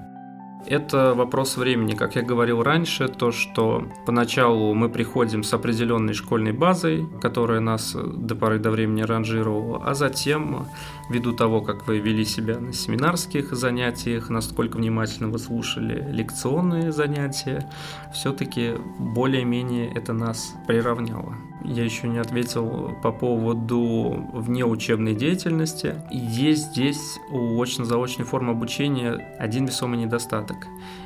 Это 0.66 1.14
вопрос 1.14 1.56
времени. 1.56 1.94
Как 1.94 2.16
я 2.16 2.22
говорил 2.22 2.62
раньше, 2.62 3.08
то, 3.08 3.32
что 3.32 3.88
поначалу 4.06 4.74
мы 4.74 4.88
приходим 4.88 5.42
с 5.42 5.54
определенной 5.54 6.14
школьной 6.14 6.52
базой, 6.52 7.06
которая 7.22 7.60
нас 7.60 7.94
до 7.94 8.34
поры 8.34 8.58
до 8.58 8.70
времени 8.70 9.02
ранжировала, 9.02 9.82
а 9.84 9.94
затем, 9.94 10.66
ввиду 11.08 11.32
того, 11.32 11.60
как 11.62 11.86
вы 11.86 12.00
вели 12.00 12.24
себя 12.24 12.58
на 12.58 12.72
семинарских 12.72 13.52
занятиях, 13.52 14.30
насколько 14.30 14.76
внимательно 14.76 15.28
вы 15.28 15.38
слушали 15.38 16.06
лекционные 16.10 16.92
занятия, 16.92 17.70
все-таки 18.12 18.74
более-менее 18.98 19.92
это 19.94 20.12
нас 20.12 20.54
приравняло. 20.66 21.36
Я 21.64 21.84
еще 21.84 22.08
не 22.08 22.18
ответил 22.18 22.96
по 23.02 23.12
поводу 23.12 24.26
внеучебной 24.32 25.14
деятельности. 25.14 25.96
Есть 26.10 26.72
здесь 26.72 27.18
у 27.30 27.60
очно-заочной 27.60 28.24
формы 28.24 28.52
обучения 28.52 29.36
один 29.38 29.66
весомый 29.66 29.98
недостаток. 29.98 30.56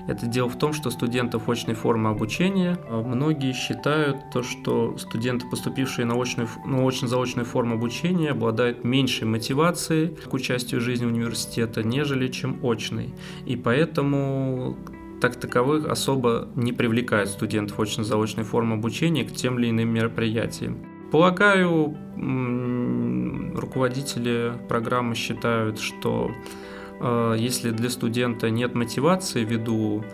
Это 0.08 0.26
дело 0.26 0.48
в 0.48 0.56
том, 0.56 0.72
что 0.72 0.90
студентов 0.90 1.48
очной 1.48 1.74
формы 1.74 2.10
обучения 2.10 2.78
а, 2.88 3.02
многие 3.02 3.52
считают 3.52 4.30
то, 4.32 4.42
что 4.42 4.96
студенты, 4.98 5.46
поступившие 5.48 6.04
на, 6.06 6.20
очную, 6.20 6.48
на 6.64 6.86
очно-заочную 6.86 7.46
форму 7.46 7.74
обучения, 7.74 8.30
обладают 8.30 8.84
меньшей 8.84 9.24
мотивацией 9.24 10.08
к 10.08 10.32
участию 10.32 10.80
в 10.80 10.84
жизни 10.84 11.06
университета, 11.06 11.82
нежели 11.82 12.28
чем 12.28 12.58
очной. 12.62 13.14
И 13.46 13.56
поэтому 13.56 14.76
так 15.22 15.36
таковых 15.36 15.86
особо 15.86 16.48
не 16.56 16.72
привлекают 16.72 17.30
студентов 17.30 17.78
очно-заочной 17.78 18.42
формы 18.42 18.74
обучения 18.74 19.22
к 19.24 19.32
тем 19.32 19.56
или 19.60 19.70
иным 19.70 19.88
мероприятиям. 19.88 20.84
Полагаю, 21.12 21.96
руководители 23.56 24.54
программы 24.68 25.14
считают, 25.14 25.78
что 25.78 26.32
э, 26.98 27.36
если 27.38 27.70
для 27.70 27.88
студента 27.88 28.50
нет 28.50 28.74
мотивации 28.74 29.44
ввиду 29.44 30.04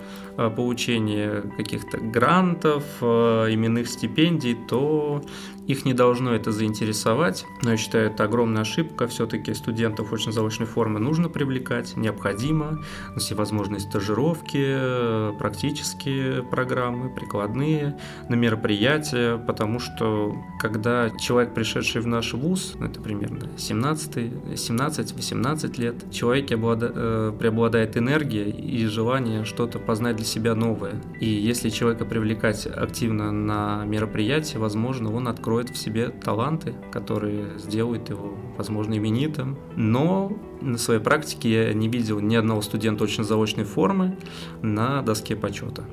получения 0.50 1.42
каких-то 1.56 1.98
грантов, 1.98 2.84
э, 3.00 3.46
именных 3.50 3.88
стипендий, 3.88 4.54
то 4.54 5.22
их 5.68 5.84
не 5.84 5.92
должно 5.92 6.34
это 6.34 6.50
заинтересовать, 6.50 7.44
но 7.62 7.72
я 7.72 7.76
считаю, 7.76 8.10
это 8.10 8.24
огромная 8.24 8.62
ошибка. 8.62 9.06
Все-таки 9.06 9.52
студентов 9.52 10.14
очень 10.14 10.32
заочной 10.32 10.66
формы 10.66 10.98
нужно 10.98 11.28
привлекать, 11.28 11.94
необходимо. 11.94 12.82
На 13.14 13.20
всевозможные 13.20 13.80
стажировки, 13.80 15.36
практические 15.38 16.42
программы, 16.42 17.14
прикладные, 17.14 17.98
на 18.30 18.34
мероприятия, 18.34 19.36
потому 19.36 19.78
что 19.78 20.34
когда 20.58 21.10
человек, 21.10 21.52
пришедший 21.52 22.00
в 22.00 22.06
наш 22.06 22.32
вуз, 22.32 22.72
ну, 22.78 22.86
это 22.86 23.02
примерно 23.02 23.50
17-18 23.58 25.78
лет, 25.78 26.10
человек 26.10 26.50
облада, 26.50 26.90
э, 26.94 27.34
преобладает 27.38 27.98
энергия 27.98 28.48
и 28.48 28.86
желание 28.86 29.44
что-то 29.44 29.78
познать 29.78 30.16
для 30.16 30.24
себя 30.28 30.54
новое. 30.54 30.94
И 31.20 31.26
если 31.26 31.70
человека 31.70 32.04
привлекать 32.04 32.66
активно 32.66 33.32
на 33.32 33.84
мероприятие, 33.84 34.60
возможно, 34.60 35.12
он 35.12 35.28
откроет 35.28 35.70
в 35.70 35.76
себе 35.76 36.08
таланты, 36.08 36.74
которые 36.92 37.58
сделают 37.58 38.08
его, 38.10 38.36
возможно, 38.56 38.96
именитым. 38.96 39.58
Но 39.76 40.32
на 40.60 40.78
своей 40.78 41.00
практике 41.00 41.68
я 41.68 41.72
не 41.72 41.88
видел 41.88 42.20
ни 42.20 42.36
одного 42.36 42.62
студента 42.62 43.04
очно-заочной 43.04 43.64
формы 43.64 44.16
на 44.62 45.02
доске 45.02 45.36
почета. 45.36 45.84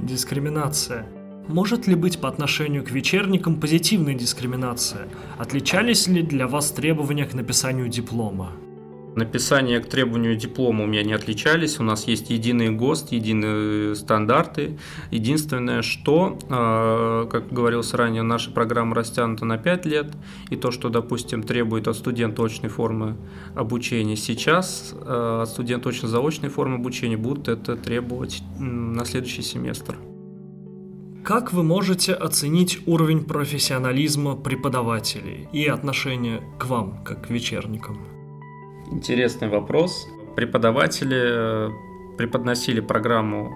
Дискриминация. 0.00 1.06
Может 1.48 1.88
ли 1.88 1.96
быть 1.96 2.20
по 2.20 2.28
отношению 2.28 2.84
к 2.84 2.90
вечерникам 2.92 3.60
позитивная 3.60 4.14
дискриминация? 4.14 5.08
Отличались 5.38 6.06
ли 6.06 6.22
для 6.22 6.46
вас 6.46 6.70
требования 6.70 7.24
к 7.24 7.34
написанию 7.34 7.88
диплома? 7.88 8.52
Написание 9.14 9.80
к 9.80 9.88
требованию 9.88 10.36
диплома 10.36 10.84
у 10.84 10.86
меня 10.86 11.02
не 11.02 11.12
отличались. 11.12 11.78
У 11.78 11.82
нас 11.82 12.06
есть 12.06 12.30
единый 12.30 12.70
ГОСТ, 12.70 13.12
единые 13.12 13.94
стандарты. 13.94 14.78
Единственное, 15.10 15.82
что, 15.82 16.38
а, 16.48 17.26
как 17.26 17.52
говорилось 17.52 17.92
ранее, 17.92 18.22
наша 18.22 18.50
программа 18.50 18.94
растянута 18.94 19.44
на 19.44 19.58
5 19.58 19.84
лет. 19.84 20.06
И 20.48 20.56
то, 20.56 20.70
что, 20.70 20.88
допустим, 20.88 21.42
требует 21.42 21.88
от 21.88 21.96
студента 21.96 22.42
очной 22.42 22.70
формы 22.70 23.16
обучения 23.54 24.16
сейчас, 24.16 24.94
а, 24.94 25.42
от 25.42 25.48
студента 25.50 25.90
очно-заочной 25.90 26.48
формы 26.48 26.76
обучения 26.76 27.18
будут 27.18 27.48
это 27.48 27.76
требовать 27.76 28.42
на 28.58 29.04
следующий 29.04 29.42
семестр. 29.42 29.96
Как 31.22 31.52
вы 31.52 31.62
можете 31.62 32.14
оценить 32.14 32.80
уровень 32.86 33.24
профессионализма 33.24 34.36
преподавателей 34.36 35.48
и 35.52 35.66
отношение 35.66 36.42
к 36.58 36.66
вам, 36.66 37.04
как 37.04 37.26
к 37.26 37.30
вечерникам? 37.30 38.11
Интересный 38.90 39.48
вопрос. 39.48 40.08
Преподаватели 40.36 41.20
э, 41.20 41.70
преподносили 42.16 42.80
программу, 42.80 43.54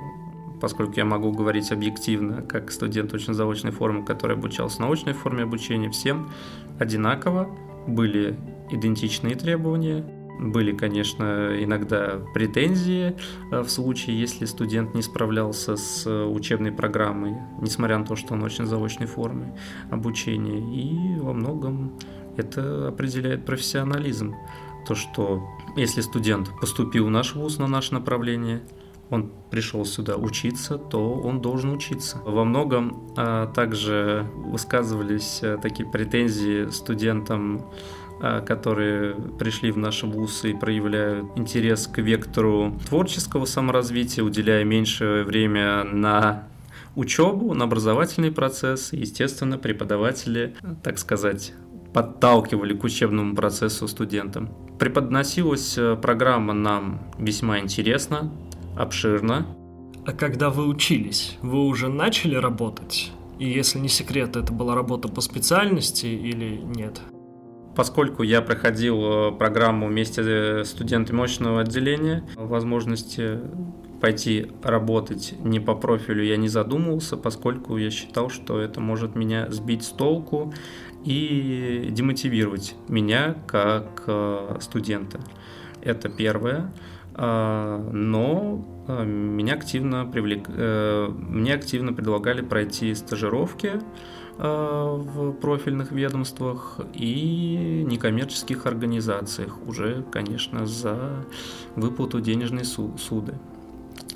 поскольку 0.61 0.95
я 0.97 1.05
могу 1.05 1.33
говорить 1.33 1.73
объективно, 1.73 2.43
как 2.43 2.71
студент 2.71 3.13
очно-заочной 3.15 3.73
формы, 3.73 4.05
который 4.05 4.37
обучался 4.37 4.81
на 4.83 4.91
очной 4.91 5.15
форме 5.15 5.43
обучения, 5.45 5.91
всем 5.91 6.31
одинаково. 6.79 7.49
Были 7.87 8.39
идентичные 8.71 9.37
требования, 9.37 10.05
были, 10.39 10.73
конечно, 10.73 11.57
иногда 11.59 12.21
претензии 12.35 13.17
э, 13.51 13.61
в 13.61 13.69
случае, 13.69 14.21
если 14.21 14.45
студент 14.45 14.95
не 14.95 15.03
справлялся 15.03 15.77
с 15.77 16.07
учебной 16.09 16.73
программой, 16.73 17.37
несмотря 17.61 17.99
на 17.99 18.05
то, 18.05 18.17
что 18.17 18.35
он 18.35 18.43
очень 18.43 18.67
заочной 18.67 19.07
формы 19.07 19.55
обучения. 19.91 20.59
И 20.59 21.19
во 21.21 21.33
многом 21.33 21.93
это 22.37 22.89
определяет 22.89 23.47
профессионализм 23.47 24.35
то, 24.87 24.95
что 24.95 25.43
если 25.77 26.01
студент 26.01 26.51
поступил 26.61 27.07
в 27.07 27.11
наш 27.11 27.35
вуз 27.35 27.59
на 27.59 27.67
наше 27.67 27.95
направление, 27.95 28.63
он 29.11 29.31
пришел 29.51 29.85
сюда 29.85 30.17
учиться, 30.17 30.79
то 30.79 31.13
он 31.15 31.41
должен 31.41 31.71
учиться. 31.73 32.19
Во 32.25 32.45
многом 32.45 33.13
а, 33.17 33.47
также 33.47 34.27
высказывались 34.35 35.41
а, 35.43 35.59
такие 35.59 35.89
претензии 35.89 36.69
студентам, 36.71 37.67
а, 38.21 38.41
которые 38.41 39.15
пришли 39.39 39.71
в 39.71 39.79
наш 39.79 40.03
вуз 40.03 40.45
и 40.45 40.55
проявляют 40.55 41.27
интерес 41.37 41.87
к 41.87 41.99
вектору 41.99 42.79
творческого 42.89 43.45
саморазвития, 43.45 44.25
уделяя 44.25 44.65
меньшее 44.65 45.23
время 45.23 45.85
на 45.85 46.49
учебу, 46.97 47.55
на 47.55 47.65
образовательный 47.65 48.33
процесс. 48.33 48.93
Естественно, 48.93 49.59
преподаватели, 49.59 50.57
так 50.83 50.99
сказать, 50.99 51.53
подталкивали 51.97 52.75
к 52.75 52.85
учебному 52.85 53.35
процессу 53.35 53.89
студентам. 53.89 54.51
Преподносилась 54.79 55.79
э, 55.79 55.97
программа 55.97 56.53
нам 56.53 57.11
весьма 57.19 57.61
интересно, 57.61 58.31
обширно. 58.77 59.47
А 60.05 60.13
когда 60.13 60.51
вы 60.51 60.67
учились, 60.69 61.39
вы 61.41 61.65
уже 61.65 61.89
начали 61.89 62.35
работать? 62.35 63.13
И 63.39 63.49
если 63.49 63.79
не 63.79 63.89
секрет, 63.89 64.37
это 64.37 64.53
была 64.53 64.75
работа 64.75 65.09
по 65.09 65.23
специальности 65.23 66.05
или 66.05 66.59
нет? 66.59 67.01
Поскольку 67.75 68.23
я 68.23 68.43
проходил 68.43 69.03
э, 69.03 69.33
программу 69.33 69.87
вместе 69.87 70.23
с 70.65 70.69
студентами 70.69 71.17
мощного 71.17 71.63
отделения, 71.63 72.29
возможности 72.37 73.41
пойти 74.03 74.49
работать 74.63 75.35
не 75.43 75.61
по 75.61 75.75
профилю 75.75 76.23
я 76.23 76.37
не 76.37 76.49
задумывался, 76.49 77.17
поскольку 77.17 77.79
я 77.79 77.91
считал, 77.91 78.29
что 78.29 78.61
это 78.61 78.81
может 78.81 79.17
меня 79.17 79.51
сбить 79.51 79.85
с 79.85 79.89
толку 79.89 80.53
и 81.07 81.89
демотивировать 81.91 82.75
меня 82.89 83.37
как 83.47 84.03
э, 84.09 84.57
студента. 84.61 85.21
Это 85.81 86.09
первое. 86.09 86.73
А, 87.15 87.79
но 87.93 88.67
э, 88.89 89.05
меня 89.05 89.55
активно, 89.55 90.05
привлек... 90.05 90.47
Э, 90.49 91.09
мне 91.09 91.55
активно 91.55 91.93
предлагали 91.93 92.43
пройти 92.43 92.95
стажировки 92.95 93.81
в 94.39 95.33
профильных 95.33 95.93
ведомствах 95.93 96.79
и 96.93 97.83
некоммерческих 97.87 98.67
организациях, 98.67 99.57
уже, 99.67 100.05
конечно, 100.13 100.67
за 100.67 101.25
выплату 101.75 102.21
денежной 102.21 102.67
ссуды. 102.67 103.33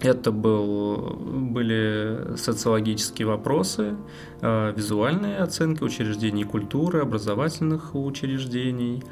Это 0.02 0.32
был, 0.32 1.14
были 1.18 2.34
социологические 2.36 3.26
вопросы, 3.26 3.96
э, 4.40 4.72
визуальные 4.74 5.38
оценки 5.38 5.82
учреждений 5.82 6.44
культуры, 6.44 7.00
образовательных 7.00 7.94
учреждений. 7.94 9.02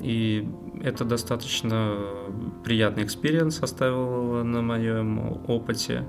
И 0.00 0.48
это 0.82 1.04
достаточно 1.04 1.96
приятный 2.64 3.04
experience 3.04 3.62
оставил 3.62 4.44
на 4.44 4.60
моем 4.60 5.40
опыте. 5.46 6.04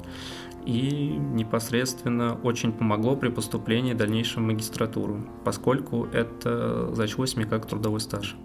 И 0.65 1.19
непосредственно 1.19 2.39
очень 2.41 2.71
помогло 2.71 3.15
при 3.15 3.29
поступлении 3.29 3.93
в 3.93 3.97
дальнейшую 3.97 4.43
магистратуру, 4.47 5.23
поскольку 5.43 6.07
это 6.11 6.91
зачлось 6.95 7.35
мне 7.35 7.45
как 7.45 7.67
трудовой 7.67 7.99
стаж. 7.99 8.35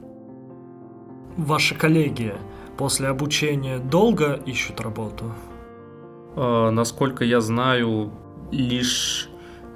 Ваши 1.38 1.74
коллеги 1.74 2.34
после 2.76 3.08
обучения 3.08 3.78
долго 3.78 4.34
ищут 4.44 4.82
работу? 4.82 5.32
А, 6.36 6.70
насколько 6.70 7.24
я 7.24 7.40
знаю, 7.40 8.12
лишь 8.50 9.28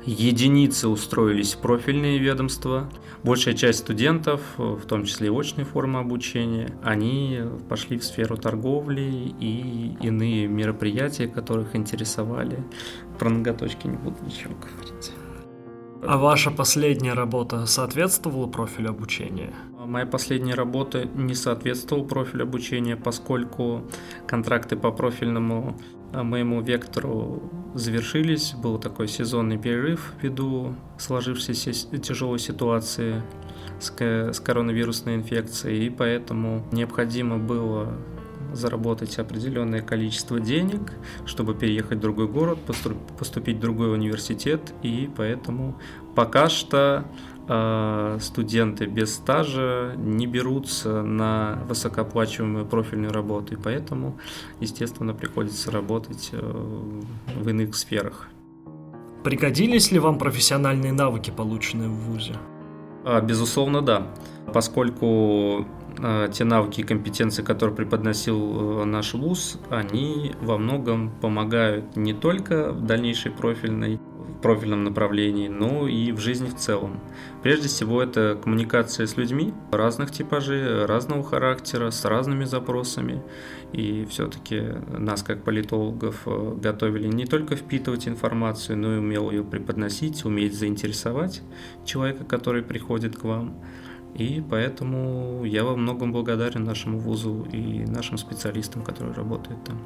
единицы 0.05 0.89
устроились 0.89 1.55
в 1.55 1.59
профильные 1.59 2.19
ведомства. 2.19 2.91
Большая 3.23 3.55
часть 3.55 3.81
студентов, 3.81 4.43
в 4.59 4.85
том 4.87 5.05
числе 5.05 5.29
и 5.29 5.31
очной 5.31 5.65
формы 5.65 5.99
обучения, 5.99 6.77
они 6.83 7.41
пошли 7.69 7.97
в 7.97 8.05
сферу 8.05 8.37
торговли 8.37 9.35
и 9.41 9.97
иные 10.01 10.47
мероприятия, 10.47 11.27
которых 11.27 11.75
интересовали. 11.75 12.63
Про 13.19 13.31
ноготочки 13.31 13.87
не 13.87 13.97
буду 13.97 14.17
ничего 14.25 14.55
говорить. 14.55 15.13
А 16.07 16.19
ваша 16.19 16.51
последняя 16.51 17.15
работа 17.15 17.65
соответствовала 17.65 18.47
профилю 18.47 18.91
обучения? 18.91 19.55
Моя 19.87 20.05
последняя 20.05 20.55
работа 20.55 21.07
не 21.15 21.35
соответствовала 21.35 22.05
профилю 22.05 22.43
обучения, 22.43 22.97
поскольку 22.97 23.85
контракты 24.27 24.77
по 24.77 24.91
профильному 24.91 25.79
моему 26.23 26.61
вектору 26.61 27.43
завершились. 27.75 28.55
Был 28.55 28.79
такой 28.79 29.09
сезонный 29.09 29.59
перерыв 29.59 30.13
ввиду 30.23 30.75
сложившейся 30.99 31.73
тяжелой 31.99 32.39
ситуации 32.39 33.23
с, 33.81 33.91
с 33.99 34.41
коронавирусной 34.41 35.17
инфекцией, 35.17 35.87
и 35.87 35.91
поэтому 35.91 36.65
необходимо 36.73 37.39
было 37.39 37.97
заработать 38.55 39.19
определенное 39.19 39.83
количество 39.83 40.41
денег, 40.41 40.93
чтобы 41.27 41.55
переехать 41.55 41.99
в 41.99 42.01
другой 42.01 42.29
город, 42.29 42.59
поступить 43.19 43.57
в 43.57 43.61
другой 43.61 43.93
университет, 43.93 44.73
и 44.83 45.11
поэтому 45.17 45.77
пока 46.15 46.49
что 46.49 47.05
э, 47.49 48.19
студенты 48.21 48.87
без 48.87 49.15
стажа 49.15 49.95
не 49.97 50.27
берутся 50.27 51.03
на 51.03 51.63
высокооплачиваемую 51.69 52.67
профильную 52.67 53.13
работу, 53.13 53.55
и 53.55 53.57
поэтому, 53.57 54.19
естественно, 54.61 55.15
приходится 55.15 55.71
работать 55.71 56.31
э, 56.33 57.01
в 57.41 57.49
иных 57.49 57.77
сферах. 57.77 58.29
Пригодились 59.25 59.91
ли 59.91 59.99
вам 59.99 60.19
профессиональные 60.19 60.93
навыки, 60.93 61.33
полученные 61.35 61.89
в 61.89 61.95
ВУЗе? 61.95 62.35
А, 63.05 63.21
безусловно, 63.21 63.81
да. 63.81 64.09
Поскольку 64.53 65.07
а, 65.61 65.67
те 66.33 66.45
навыки 66.45 66.81
и 66.81 66.85
компетенции, 66.85 67.43
которые 67.43 67.77
преподносил 67.77 68.83
э, 68.83 68.85
наш 68.85 69.15
вуз, 69.15 69.59
они 69.71 70.33
во 70.41 70.59
многом 70.59 71.11
помогают 71.21 71.97
не 71.97 72.13
только 72.13 72.73
в 72.73 72.85
дальнейшей 72.85 73.31
профильной 73.31 74.01
профильном 74.45 74.85
направлении, 74.85 75.49
но 75.49 75.89
и 75.89 76.13
в 76.13 76.19
жизни 76.19 76.51
в 76.51 76.55
целом. 76.57 77.01
Прежде 77.43 77.69
всего, 77.69 78.03
это 78.03 78.39
коммуникация 78.45 79.07
с 79.07 79.17
людьми 79.17 79.55
разных 79.73 80.11
типажей, 80.11 80.85
разного 80.85 81.25
характера, 81.25 81.91
с 81.91 82.05
разными 82.05 82.45
запросами. 82.45 83.23
И 83.73 84.07
все-таки 84.11 84.63
нас, 84.87 85.23
как 85.23 85.45
политологов, 85.45 86.25
э, 86.27 86.57
готовили 86.61 87.07
не 87.07 87.25
только 87.25 87.57
впитывать 87.57 88.07
информацию, 88.07 88.77
но 88.77 88.97
и 88.97 88.99
умело 88.99 89.31
ее 89.31 89.45
преподносить, 89.45 90.27
уметь 90.27 90.55
заинтересовать 90.55 91.41
человека, 91.87 92.25
который 92.25 92.63
приходит 92.63 93.17
к 93.17 93.25
вам. 93.25 93.63
И 94.15 94.43
поэтому 94.49 95.45
я 95.45 95.65
во 95.65 95.77
многом 95.77 96.13
благодарен 96.13 96.65
нашему 96.65 96.99
вузу 96.99 97.47
и 97.53 97.85
нашим 97.85 98.17
специалистам, 98.17 98.83
которые 98.83 99.15
работают 99.15 99.65
там. 99.65 99.79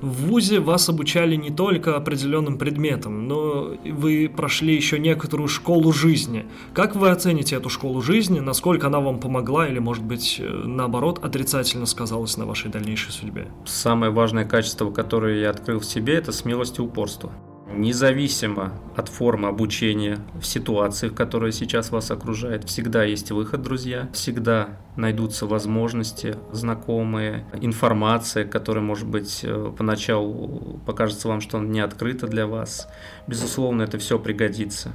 В 0.00 0.28
ВУЗе 0.28 0.60
вас 0.60 0.88
обучали 0.88 1.36
не 1.36 1.50
только 1.50 1.94
определенным 1.94 2.56
предметам, 2.56 3.28
но 3.28 3.74
вы 3.84 4.32
прошли 4.34 4.74
еще 4.74 4.98
некоторую 4.98 5.48
школу 5.48 5.92
жизни. 5.92 6.46
Как 6.72 6.96
вы 6.96 7.10
оцените 7.10 7.56
эту 7.56 7.68
школу 7.68 8.00
жизни? 8.00 8.40
Насколько 8.40 8.86
она 8.86 9.00
вам 9.00 9.20
помогла 9.20 9.68
или, 9.68 9.78
может 9.78 10.02
быть, 10.02 10.40
э, 10.40 10.48
наоборот, 10.48 11.22
отрицательно 11.22 11.84
сказалась 11.84 12.38
на 12.38 12.46
вашей 12.46 12.70
дальнейшей 12.70 13.12
судьбе? 13.12 13.48
Самое 13.66 14.10
важное 14.10 14.46
качество, 14.46 14.90
которое 14.90 15.40
я 15.40 15.50
открыл 15.50 15.80
в 15.80 15.84
себе, 15.84 16.14
это 16.14 16.32
смелость 16.32 16.78
и 16.78 16.82
упорство 16.82 17.30
независимо 17.72 18.72
от 18.96 19.08
формы 19.08 19.48
обучения 19.48 20.18
в 20.40 20.44
ситуациях, 20.44 21.14
которые 21.14 21.52
сейчас 21.52 21.90
вас 21.90 22.10
окружают, 22.10 22.64
всегда 22.64 23.04
есть 23.04 23.30
выход, 23.30 23.62
друзья. 23.62 24.08
Всегда 24.12 24.78
найдутся 24.96 25.46
возможности, 25.46 26.36
знакомые, 26.52 27.46
информация, 27.60 28.44
которая, 28.44 28.84
может 28.84 29.06
быть, 29.06 29.40
э, 29.42 29.72
поначалу 29.76 30.80
покажется 30.86 31.28
вам, 31.28 31.40
что 31.40 31.58
она 31.58 31.68
не 31.68 31.80
открыта 31.80 32.26
для 32.26 32.46
вас. 32.46 32.88
Безусловно, 33.26 33.82
это 33.82 33.98
все 33.98 34.18
пригодится. 34.18 34.92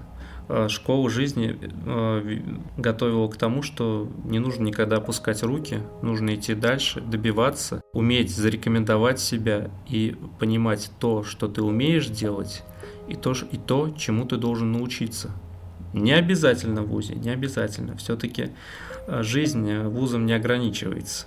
Э, 0.48 0.68
школа 0.70 1.10
жизни 1.10 1.58
э, 1.60 2.40
готовила 2.78 3.28
к 3.28 3.36
тому, 3.36 3.64
что 3.64 4.08
не 4.26 4.38
нужно 4.38 4.64
никогда 4.64 4.98
опускать 4.98 5.42
руки, 5.42 5.80
нужно 6.04 6.36
идти 6.36 6.54
дальше, 6.54 7.02
добиваться, 7.02 7.82
уметь 7.94 8.36
зарекомендовать 8.36 9.20
себя 9.20 9.72
и 9.88 10.16
понимать 10.40 10.92
то, 11.00 11.24
что 11.24 11.48
ты 11.48 11.64
умеешь 11.64 12.08
делать, 12.08 12.64
и 13.08 13.16
то, 13.16 13.34
и 13.52 13.58
то 13.58 13.92
чему 13.98 14.26
ты 14.26 14.38
должен 14.38 14.72
научиться. 14.72 15.32
Не 15.94 16.12
обязательно 16.12 16.84
в 16.84 16.90
ВУЗе, 16.90 17.16
не 17.16 17.32
обязательно. 17.32 17.98
Все-таки 17.98 18.52
э, 19.08 19.24
жизнь 19.24 19.76
вузом 19.78 20.28
не 20.28 20.34
ограничивается. 20.34 21.26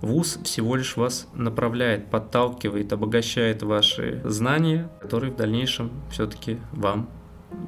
ВУЗ 0.00 0.40
всего 0.42 0.74
лишь 0.74 0.96
вас 0.96 1.28
направляет, 1.32 2.10
подталкивает, 2.10 2.92
обогащает 2.92 3.62
ваши 3.62 4.20
знания, 4.24 4.90
которые 5.00 5.32
в 5.32 5.36
дальнейшем 5.36 5.90
все-таки 6.10 6.58
вам 6.72 7.08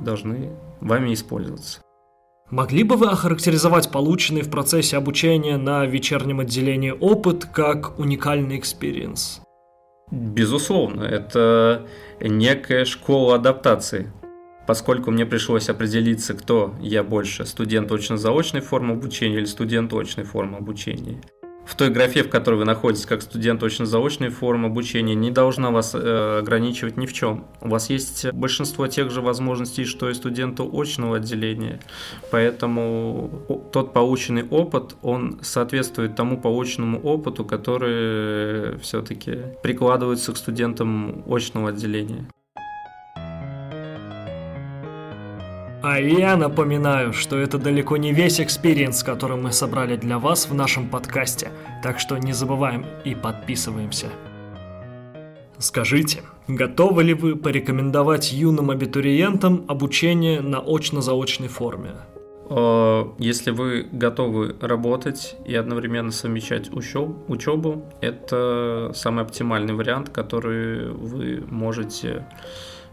должны 0.01 0.51
вами 0.81 1.15
использоваться. 1.15 1.81
Могли 2.51 2.83
бы 2.83 2.97
вы 2.97 3.09
охарактеризовать 3.09 3.91
полученный 3.91 4.41
в 4.41 4.51
процессе 4.51 4.97
обучения 4.97 5.59
на 5.59 5.85
вечернем 5.85 6.41
отделении 6.41 6.91
опыт 6.99 7.45
как 7.45 7.99
уникальный 7.99 8.59
experience? 8.59 9.43
Безусловно, 10.11 11.03
это 11.03 11.87
некая 12.21 12.87
школа 12.87 13.35
адаптации. 13.35 14.11
Поскольку 14.67 15.11
мне 15.11 15.27
пришлось 15.27 15.69
определиться, 15.69 16.33
кто 16.35 16.75
я 16.81 17.03
больше, 17.03 17.45
студент 17.45 17.93
очно-заочной 17.93 18.61
формы 18.61 18.95
обучения 18.95 19.37
или 19.37 19.45
студент 19.45 19.93
очной 19.93 20.25
формы 20.25 20.57
обучения– 20.57 21.21
в 21.69 21.75
той 21.75 21.91
графе, 21.91 22.23
в 22.23 22.31
которой 22.31 22.57
вы 22.57 22.65
находитесь 22.65 23.05
как 23.05 23.21
студент 23.21 23.63
очно-заочной 23.63 24.31
формы 24.31 24.69
обучения, 24.69 25.15
не 25.15 25.31
должна 25.31 25.71
вас 25.71 25.95
э, 25.95 26.39
ограничивать 26.39 26.97
ни 26.97 27.05
в 27.05 27.13
чем. 27.13 27.45
У 27.61 27.69
вас 27.69 27.91
есть 27.91 28.33
большинство 28.33 28.87
тех 28.87 29.11
же 29.11 29.21
возможностей, 29.21 29.85
что 29.85 30.09
и 30.09 30.15
студенту 30.15 30.69
очного 30.73 31.17
отделения. 31.17 31.81
Поэтому 32.31 33.31
тот 33.71 33.93
полученный 33.93 34.45
опыт, 34.49 34.97
он 35.03 35.41
соответствует 35.43 36.17
тому 36.17 36.41
полученному 36.41 37.01
опыту, 37.03 37.45
который 37.45 38.79
все-таки 38.79 39.39
прикладывается 39.63 40.33
к 40.33 40.39
студентам 40.39 41.23
очного 41.29 41.69
отделения. 41.69 42.29
А 45.91 45.99
я 45.99 46.37
напоминаю, 46.37 47.15
что 47.15 47.39
это 47.39 47.57
далеко 47.57 47.97
не 47.97 48.13
весь 48.13 48.41
experience, 48.41 49.03
который 49.03 49.39
мы 49.39 49.53
собрали 49.53 49.97
для 49.97 50.19
вас 50.19 50.47
в 50.47 50.55
нашем 50.55 50.87
подкасте, 50.91 51.51
так 51.83 51.99
что 51.99 52.19
не 52.19 52.35
забываем 52.35 52.85
и 53.07 53.15
подписываемся. 53.15 54.09
Скажите, 55.57 56.21
готовы 56.47 57.05
ли 57.05 57.15
вы 57.15 57.37
порекомендовать 57.37 58.33
юным 58.33 58.71
абитуриентам 58.71 59.65
обучение 59.67 60.43
на 60.43 60.59
очно-заочной 60.61 61.49
форме? 61.49 61.93
А, 62.51 63.11
если 63.19 63.51
вы 63.51 63.89
готовы 63.91 64.57
работать 64.61 65.37
и 65.47 65.55
одновременно 65.55 66.11
совмещать 66.11 66.71
учебу, 66.71 67.83
это 68.03 68.91
самый 68.95 69.25
оптимальный 69.25 69.73
вариант, 69.73 70.11
который 70.11 70.91
вы 70.91 71.43
можете 71.49 72.27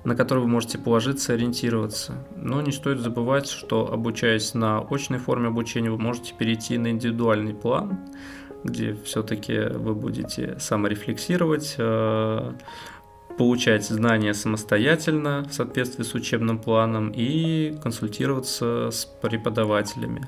на 0.05 0.15
который 0.15 0.39
вы 0.39 0.47
можете 0.47 0.77
положиться 0.77 1.33
ориентироваться. 1.33 2.13
Но 2.35 2.61
не 2.61 2.71
стоит 2.71 2.99
забывать, 2.99 3.49
что 3.49 3.91
обучаясь 3.91 4.53
на 4.53 4.79
очной 4.79 5.19
форме 5.19 5.47
обучения, 5.47 5.89
вы 5.89 5.97
можете 5.97 6.33
перейти 6.35 6.77
на 6.77 6.91
индивидуальный 6.91 7.55
план, 7.55 7.99
где 8.63 8.95
все-таки 9.03 9.59
вы 9.59 9.95
будете 9.95 10.57
саморефлексировать, 10.59 11.75
э, 11.77 12.51
получать 13.37 13.83
знания 13.83 14.33
самостоятельно 14.33 15.45
в 15.49 15.53
соответствии 15.53 16.03
с 16.03 16.13
учебным 16.13 16.59
планом 16.59 17.11
и 17.13 17.75
консультироваться 17.81 18.91
с 18.91 19.05
преподавателями. 19.05 20.27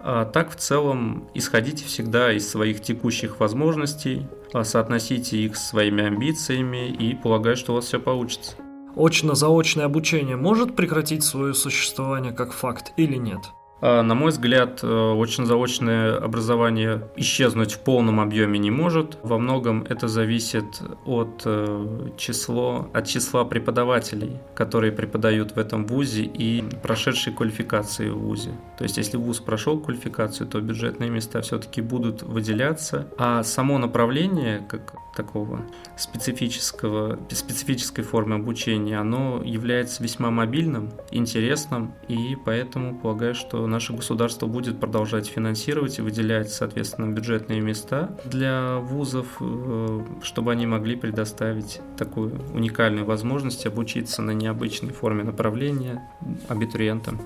А 0.00 0.26
так, 0.26 0.50
в 0.50 0.56
целом, 0.56 1.28
исходите 1.32 1.84
всегда 1.86 2.32
из 2.32 2.46
своих 2.48 2.82
текущих 2.82 3.40
возможностей, 3.40 4.26
а 4.52 4.64
соотносите 4.64 5.38
их 5.38 5.56
с 5.56 5.68
своими 5.68 6.04
амбициями 6.04 6.88
и 6.88 7.14
полагаю, 7.14 7.56
что 7.56 7.72
у 7.72 7.76
вас 7.76 7.86
все 7.86 7.98
получится 7.98 8.56
очно-заочное 8.96 9.84
обучение 9.84 10.36
может 10.36 10.76
прекратить 10.76 11.22
свое 11.22 11.54
существование 11.54 12.32
как 12.32 12.52
факт 12.52 12.92
или 12.96 13.16
нет? 13.16 13.40
А, 13.86 14.02
на 14.02 14.14
мой 14.14 14.30
взгляд, 14.30 14.80
э, 14.82 14.86
очно-заочное 14.86 16.16
образование 16.16 17.06
исчезнуть 17.16 17.74
в 17.74 17.80
полном 17.80 18.18
объеме 18.18 18.58
не 18.58 18.70
может. 18.70 19.18
Во 19.22 19.36
многом 19.36 19.84
это 19.86 20.08
зависит 20.08 20.80
от, 21.04 21.42
э, 21.44 22.08
число, 22.16 22.88
от 22.94 23.06
числа 23.06 23.44
преподавателей, 23.44 24.38
которые 24.54 24.90
преподают 24.90 25.52
в 25.52 25.58
этом 25.58 25.84
вузе 25.84 26.22
и 26.22 26.64
прошедшей 26.82 27.34
квалификации 27.34 28.08
в 28.08 28.20
вузе. 28.20 28.52
То 28.78 28.84
есть, 28.84 28.96
если 28.96 29.18
вуз 29.18 29.40
прошел 29.40 29.78
квалификацию, 29.78 30.46
то 30.46 30.62
бюджетные 30.62 31.10
места 31.10 31.42
все-таки 31.42 31.82
будут 31.82 32.22
выделяться, 32.22 33.08
а 33.18 33.42
само 33.42 33.76
направление, 33.76 34.64
как 34.66 34.94
такого 35.14 35.64
специфического, 35.96 37.18
специфической 37.30 38.02
формы 38.02 38.36
обучения, 38.36 38.98
оно 38.98 39.42
является 39.42 40.02
весьма 40.02 40.30
мобильным, 40.30 40.92
интересным, 41.10 41.94
и 42.08 42.36
поэтому 42.44 42.98
полагаю, 42.98 43.34
что 43.34 43.66
наше 43.66 43.92
государство 43.92 44.46
будет 44.46 44.80
продолжать 44.80 45.26
финансировать 45.26 45.98
и 45.98 46.02
выделять, 46.02 46.50
соответственно, 46.50 47.12
бюджетные 47.12 47.60
места 47.60 48.16
для 48.24 48.78
вузов, 48.78 49.36
э, 49.40 50.04
чтобы 50.22 50.52
они 50.52 50.66
могли 50.66 50.96
предоставить 50.96 51.80
такую 51.96 52.40
уникальную 52.52 53.06
возможность 53.06 53.66
обучиться 53.66 54.22
на 54.22 54.32
необычной 54.32 54.92
форме 54.92 55.24
направления 55.24 56.02
абитуриентам. 56.48 57.20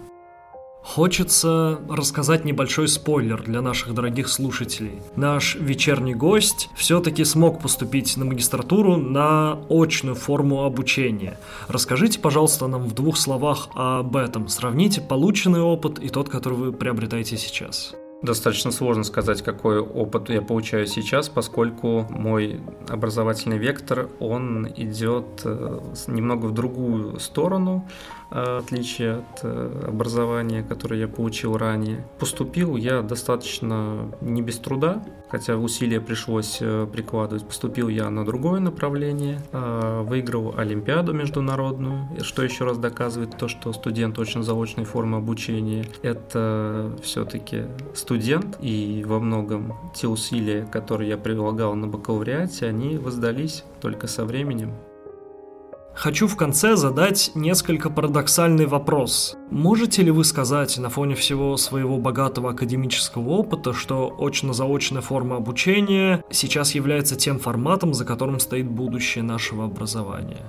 Хочется 0.88 1.80
рассказать 1.86 2.46
небольшой 2.46 2.88
спойлер 2.88 3.42
для 3.42 3.60
наших 3.60 3.92
дорогих 3.92 4.26
слушателей. 4.26 5.02
Наш 5.16 5.54
вечерний 5.54 6.14
гость 6.14 6.70
все-таки 6.74 7.24
смог 7.24 7.60
поступить 7.60 8.16
на 8.16 8.24
магистратуру 8.24 8.96
на 8.96 9.58
очную 9.68 10.16
форму 10.16 10.64
обучения. 10.64 11.38
Расскажите, 11.68 12.18
пожалуйста, 12.18 12.68
нам 12.68 12.84
в 12.84 12.94
двух 12.94 13.18
словах 13.18 13.68
об 13.74 14.16
этом. 14.16 14.48
Сравните 14.48 15.02
полученный 15.02 15.60
опыт 15.60 15.98
и 15.98 16.08
тот, 16.08 16.30
который 16.30 16.54
вы 16.54 16.72
приобретаете 16.72 17.36
сейчас. 17.36 17.94
Достаточно 18.20 18.72
сложно 18.72 19.04
сказать, 19.04 19.42
какой 19.42 19.78
опыт 19.78 20.28
я 20.28 20.42
получаю 20.42 20.86
сейчас, 20.86 21.28
поскольку 21.28 22.04
мой 22.10 22.60
образовательный 22.88 23.58
вектор, 23.58 24.08
он 24.18 24.66
идет 24.76 25.42
э, 25.44 25.78
немного 26.08 26.46
в 26.46 26.52
другую 26.52 27.20
сторону, 27.20 27.86
в 28.30 28.58
отличие 28.58 29.16
от 29.16 29.40
э, 29.42 29.84
образования, 29.88 30.62
которое 30.62 31.00
я 31.00 31.08
получил 31.08 31.56
ранее. 31.56 32.04
Поступил 32.18 32.76
я 32.76 33.02
достаточно 33.02 34.10
не 34.20 34.42
без 34.42 34.58
труда, 34.58 35.04
хотя 35.30 35.56
усилия 35.56 36.00
пришлось 36.00 36.58
прикладывать. 36.92 37.46
Поступил 37.46 37.88
я 37.88 38.08
на 38.10 38.24
другое 38.24 38.60
направление, 38.60 39.40
выиграл 39.52 40.54
Олимпиаду 40.56 41.12
международную, 41.12 42.08
что 42.22 42.42
еще 42.42 42.64
раз 42.64 42.78
доказывает 42.78 43.36
то, 43.36 43.48
что 43.48 43.72
студент 43.72 44.18
очень 44.18 44.42
заочной 44.42 44.84
формы 44.84 45.18
обучения. 45.18 45.84
Это 46.02 46.92
все-таки 47.02 47.64
студент, 47.94 48.58
и 48.60 49.04
во 49.06 49.20
многом 49.20 49.74
те 49.94 50.08
усилия, 50.08 50.66
которые 50.66 51.10
я 51.10 51.18
прилагал 51.18 51.74
на 51.74 51.86
бакалавриате, 51.86 52.66
они 52.66 52.96
воздались 52.96 53.64
только 53.80 54.06
со 54.06 54.24
временем. 54.24 54.72
Хочу 55.98 56.28
в 56.28 56.36
конце 56.36 56.76
задать 56.76 57.32
несколько 57.34 57.90
парадоксальный 57.90 58.66
вопрос. 58.66 59.36
Можете 59.50 60.02
ли 60.02 60.12
вы 60.12 60.22
сказать 60.22 60.78
на 60.78 60.90
фоне 60.90 61.16
всего 61.16 61.56
своего 61.56 61.98
богатого 61.98 62.50
академического 62.50 63.28
опыта, 63.30 63.72
что 63.72 64.14
очно-заочная 64.16 65.02
форма 65.02 65.38
обучения 65.38 66.22
сейчас 66.30 66.76
является 66.76 67.16
тем 67.16 67.40
форматом, 67.40 67.94
за 67.94 68.04
которым 68.04 68.38
стоит 68.38 68.70
будущее 68.70 69.24
нашего 69.24 69.64
образования? 69.64 70.44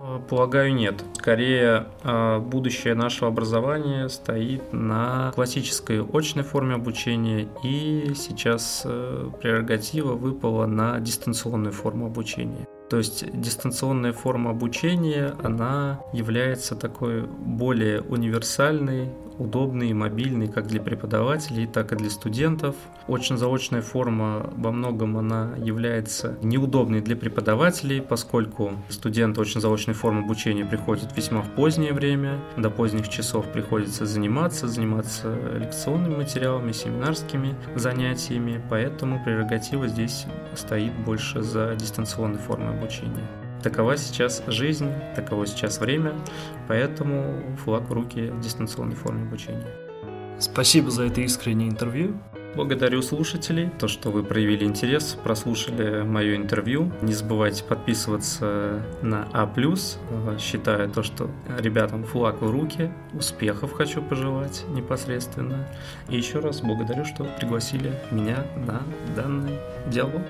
Э, 0.00 0.20
полагаю, 0.26 0.74
нет. 0.74 1.04
Скорее, 1.18 1.88
э, 2.02 2.38
будущее 2.38 2.94
нашего 2.94 3.28
образования 3.28 4.08
стоит 4.08 4.72
на 4.72 5.32
классической 5.34 6.02
очной 6.02 6.46
форме 6.46 6.76
обучения, 6.76 7.46
и 7.62 8.14
сейчас 8.14 8.82
э, 8.86 9.30
прерогатива 9.38 10.14
выпала 10.14 10.64
на 10.64 10.98
дистанционную 10.98 11.74
форму 11.74 12.06
обучения. 12.06 12.66
То 12.90 12.98
есть 12.98 13.24
дистанционная 13.40 14.12
форма 14.12 14.50
обучения, 14.50 15.34
она 15.42 16.00
является 16.12 16.76
такой 16.76 17.22
более 17.22 18.02
универсальной, 18.02 19.10
удобный 19.38 19.90
и 19.90 19.94
мобильный 19.94 20.48
как 20.48 20.66
для 20.66 20.80
преподавателей, 20.80 21.66
так 21.66 21.92
и 21.92 21.96
для 21.96 22.10
студентов. 22.10 22.76
Очно-заочная 23.08 23.82
форма 23.82 24.50
во 24.56 24.70
многом 24.70 25.16
она 25.16 25.54
является 25.56 26.38
неудобной 26.42 27.00
для 27.00 27.16
преподавателей, 27.16 28.00
поскольку 28.00 28.72
студент 28.88 29.38
очно-заочной 29.38 29.94
формы 29.94 30.22
обучения 30.24 30.64
приходит 30.64 31.16
весьма 31.16 31.42
в 31.42 31.50
позднее 31.50 31.92
время, 31.92 32.38
до 32.56 32.70
поздних 32.70 33.08
часов 33.08 33.46
приходится 33.52 34.06
заниматься, 34.06 34.68
заниматься 34.68 35.34
лекционными 35.58 36.16
материалами, 36.16 36.72
семинарскими 36.72 37.56
занятиями, 37.74 38.62
поэтому 38.70 39.22
прерогатива 39.24 39.88
здесь 39.88 40.26
стоит 40.54 40.94
больше 41.04 41.42
за 41.42 41.74
дистанционной 41.74 42.38
формой 42.38 42.73
обучения. 42.74 43.26
Такова 43.62 43.96
сейчас 43.96 44.42
жизнь, 44.46 44.90
таково 45.16 45.46
сейчас 45.46 45.80
время, 45.80 46.12
поэтому 46.68 47.56
флаг 47.64 47.88
в 47.88 47.92
руки 47.92 48.30
дистанционной 48.42 48.94
формы 48.94 49.26
обучения. 49.26 49.66
Спасибо 50.38 50.90
за 50.90 51.04
это 51.04 51.22
искреннее 51.22 51.70
интервью. 51.70 52.14
Благодарю 52.54 53.02
слушателей, 53.02 53.70
то, 53.80 53.88
что 53.88 54.10
вы 54.10 54.22
проявили 54.22 54.64
интерес, 54.64 55.18
прослушали 55.24 56.02
мое 56.02 56.36
интервью. 56.36 56.92
Не 57.02 57.12
забывайте 57.12 57.64
подписываться 57.64 58.80
на 59.02 59.26
А+. 59.32 59.50
Считаю 60.38 60.88
то, 60.88 61.02
что 61.02 61.30
ребятам 61.58 62.04
флаг 62.04 62.42
в 62.42 62.50
руки. 62.50 62.92
Успехов 63.12 63.72
хочу 63.72 64.00
пожелать 64.02 64.64
непосредственно. 64.68 65.66
И 66.08 66.16
еще 66.16 66.38
раз 66.38 66.60
благодарю, 66.60 67.04
что 67.04 67.24
пригласили 67.24 67.92
меня 68.12 68.44
на 68.66 68.82
данный 69.16 69.58
диалог. 69.88 70.22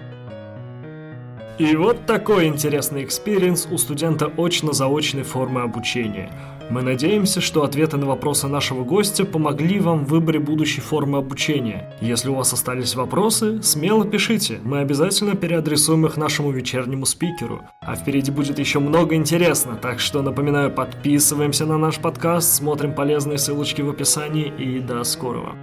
И 1.56 1.76
вот 1.76 2.04
такой 2.04 2.46
интересный 2.46 3.04
experience 3.04 3.68
у 3.70 3.78
студента 3.78 4.26
очно-заочной 4.26 5.22
формы 5.22 5.62
обучения. 5.62 6.32
Мы 6.68 6.82
надеемся, 6.82 7.40
что 7.40 7.62
ответы 7.62 7.96
на 7.96 8.06
вопросы 8.06 8.48
нашего 8.48 8.82
гостя 8.82 9.24
помогли 9.24 9.78
вам 9.78 10.04
в 10.04 10.08
выборе 10.08 10.40
будущей 10.40 10.80
формы 10.80 11.18
обучения. 11.18 11.94
Если 12.00 12.28
у 12.28 12.34
вас 12.34 12.52
остались 12.52 12.96
вопросы, 12.96 13.62
смело 13.62 14.04
пишите, 14.04 14.58
мы 14.64 14.80
обязательно 14.80 15.36
переадресуем 15.36 16.06
их 16.06 16.16
нашему 16.16 16.50
вечернему 16.50 17.06
спикеру. 17.06 17.62
А 17.80 17.94
впереди 17.94 18.32
будет 18.32 18.58
еще 18.58 18.80
много 18.80 19.14
интересно, 19.14 19.76
так 19.76 20.00
что 20.00 20.22
напоминаю, 20.22 20.72
подписываемся 20.72 21.66
на 21.66 21.78
наш 21.78 21.98
подкаст, 21.98 22.52
смотрим 22.52 22.94
полезные 22.94 23.38
ссылочки 23.38 23.80
в 23.80 23.90
описании 23.90 24.52
и 24.58 24.80
до 24.80 25.04
скорого. 25.04 25.54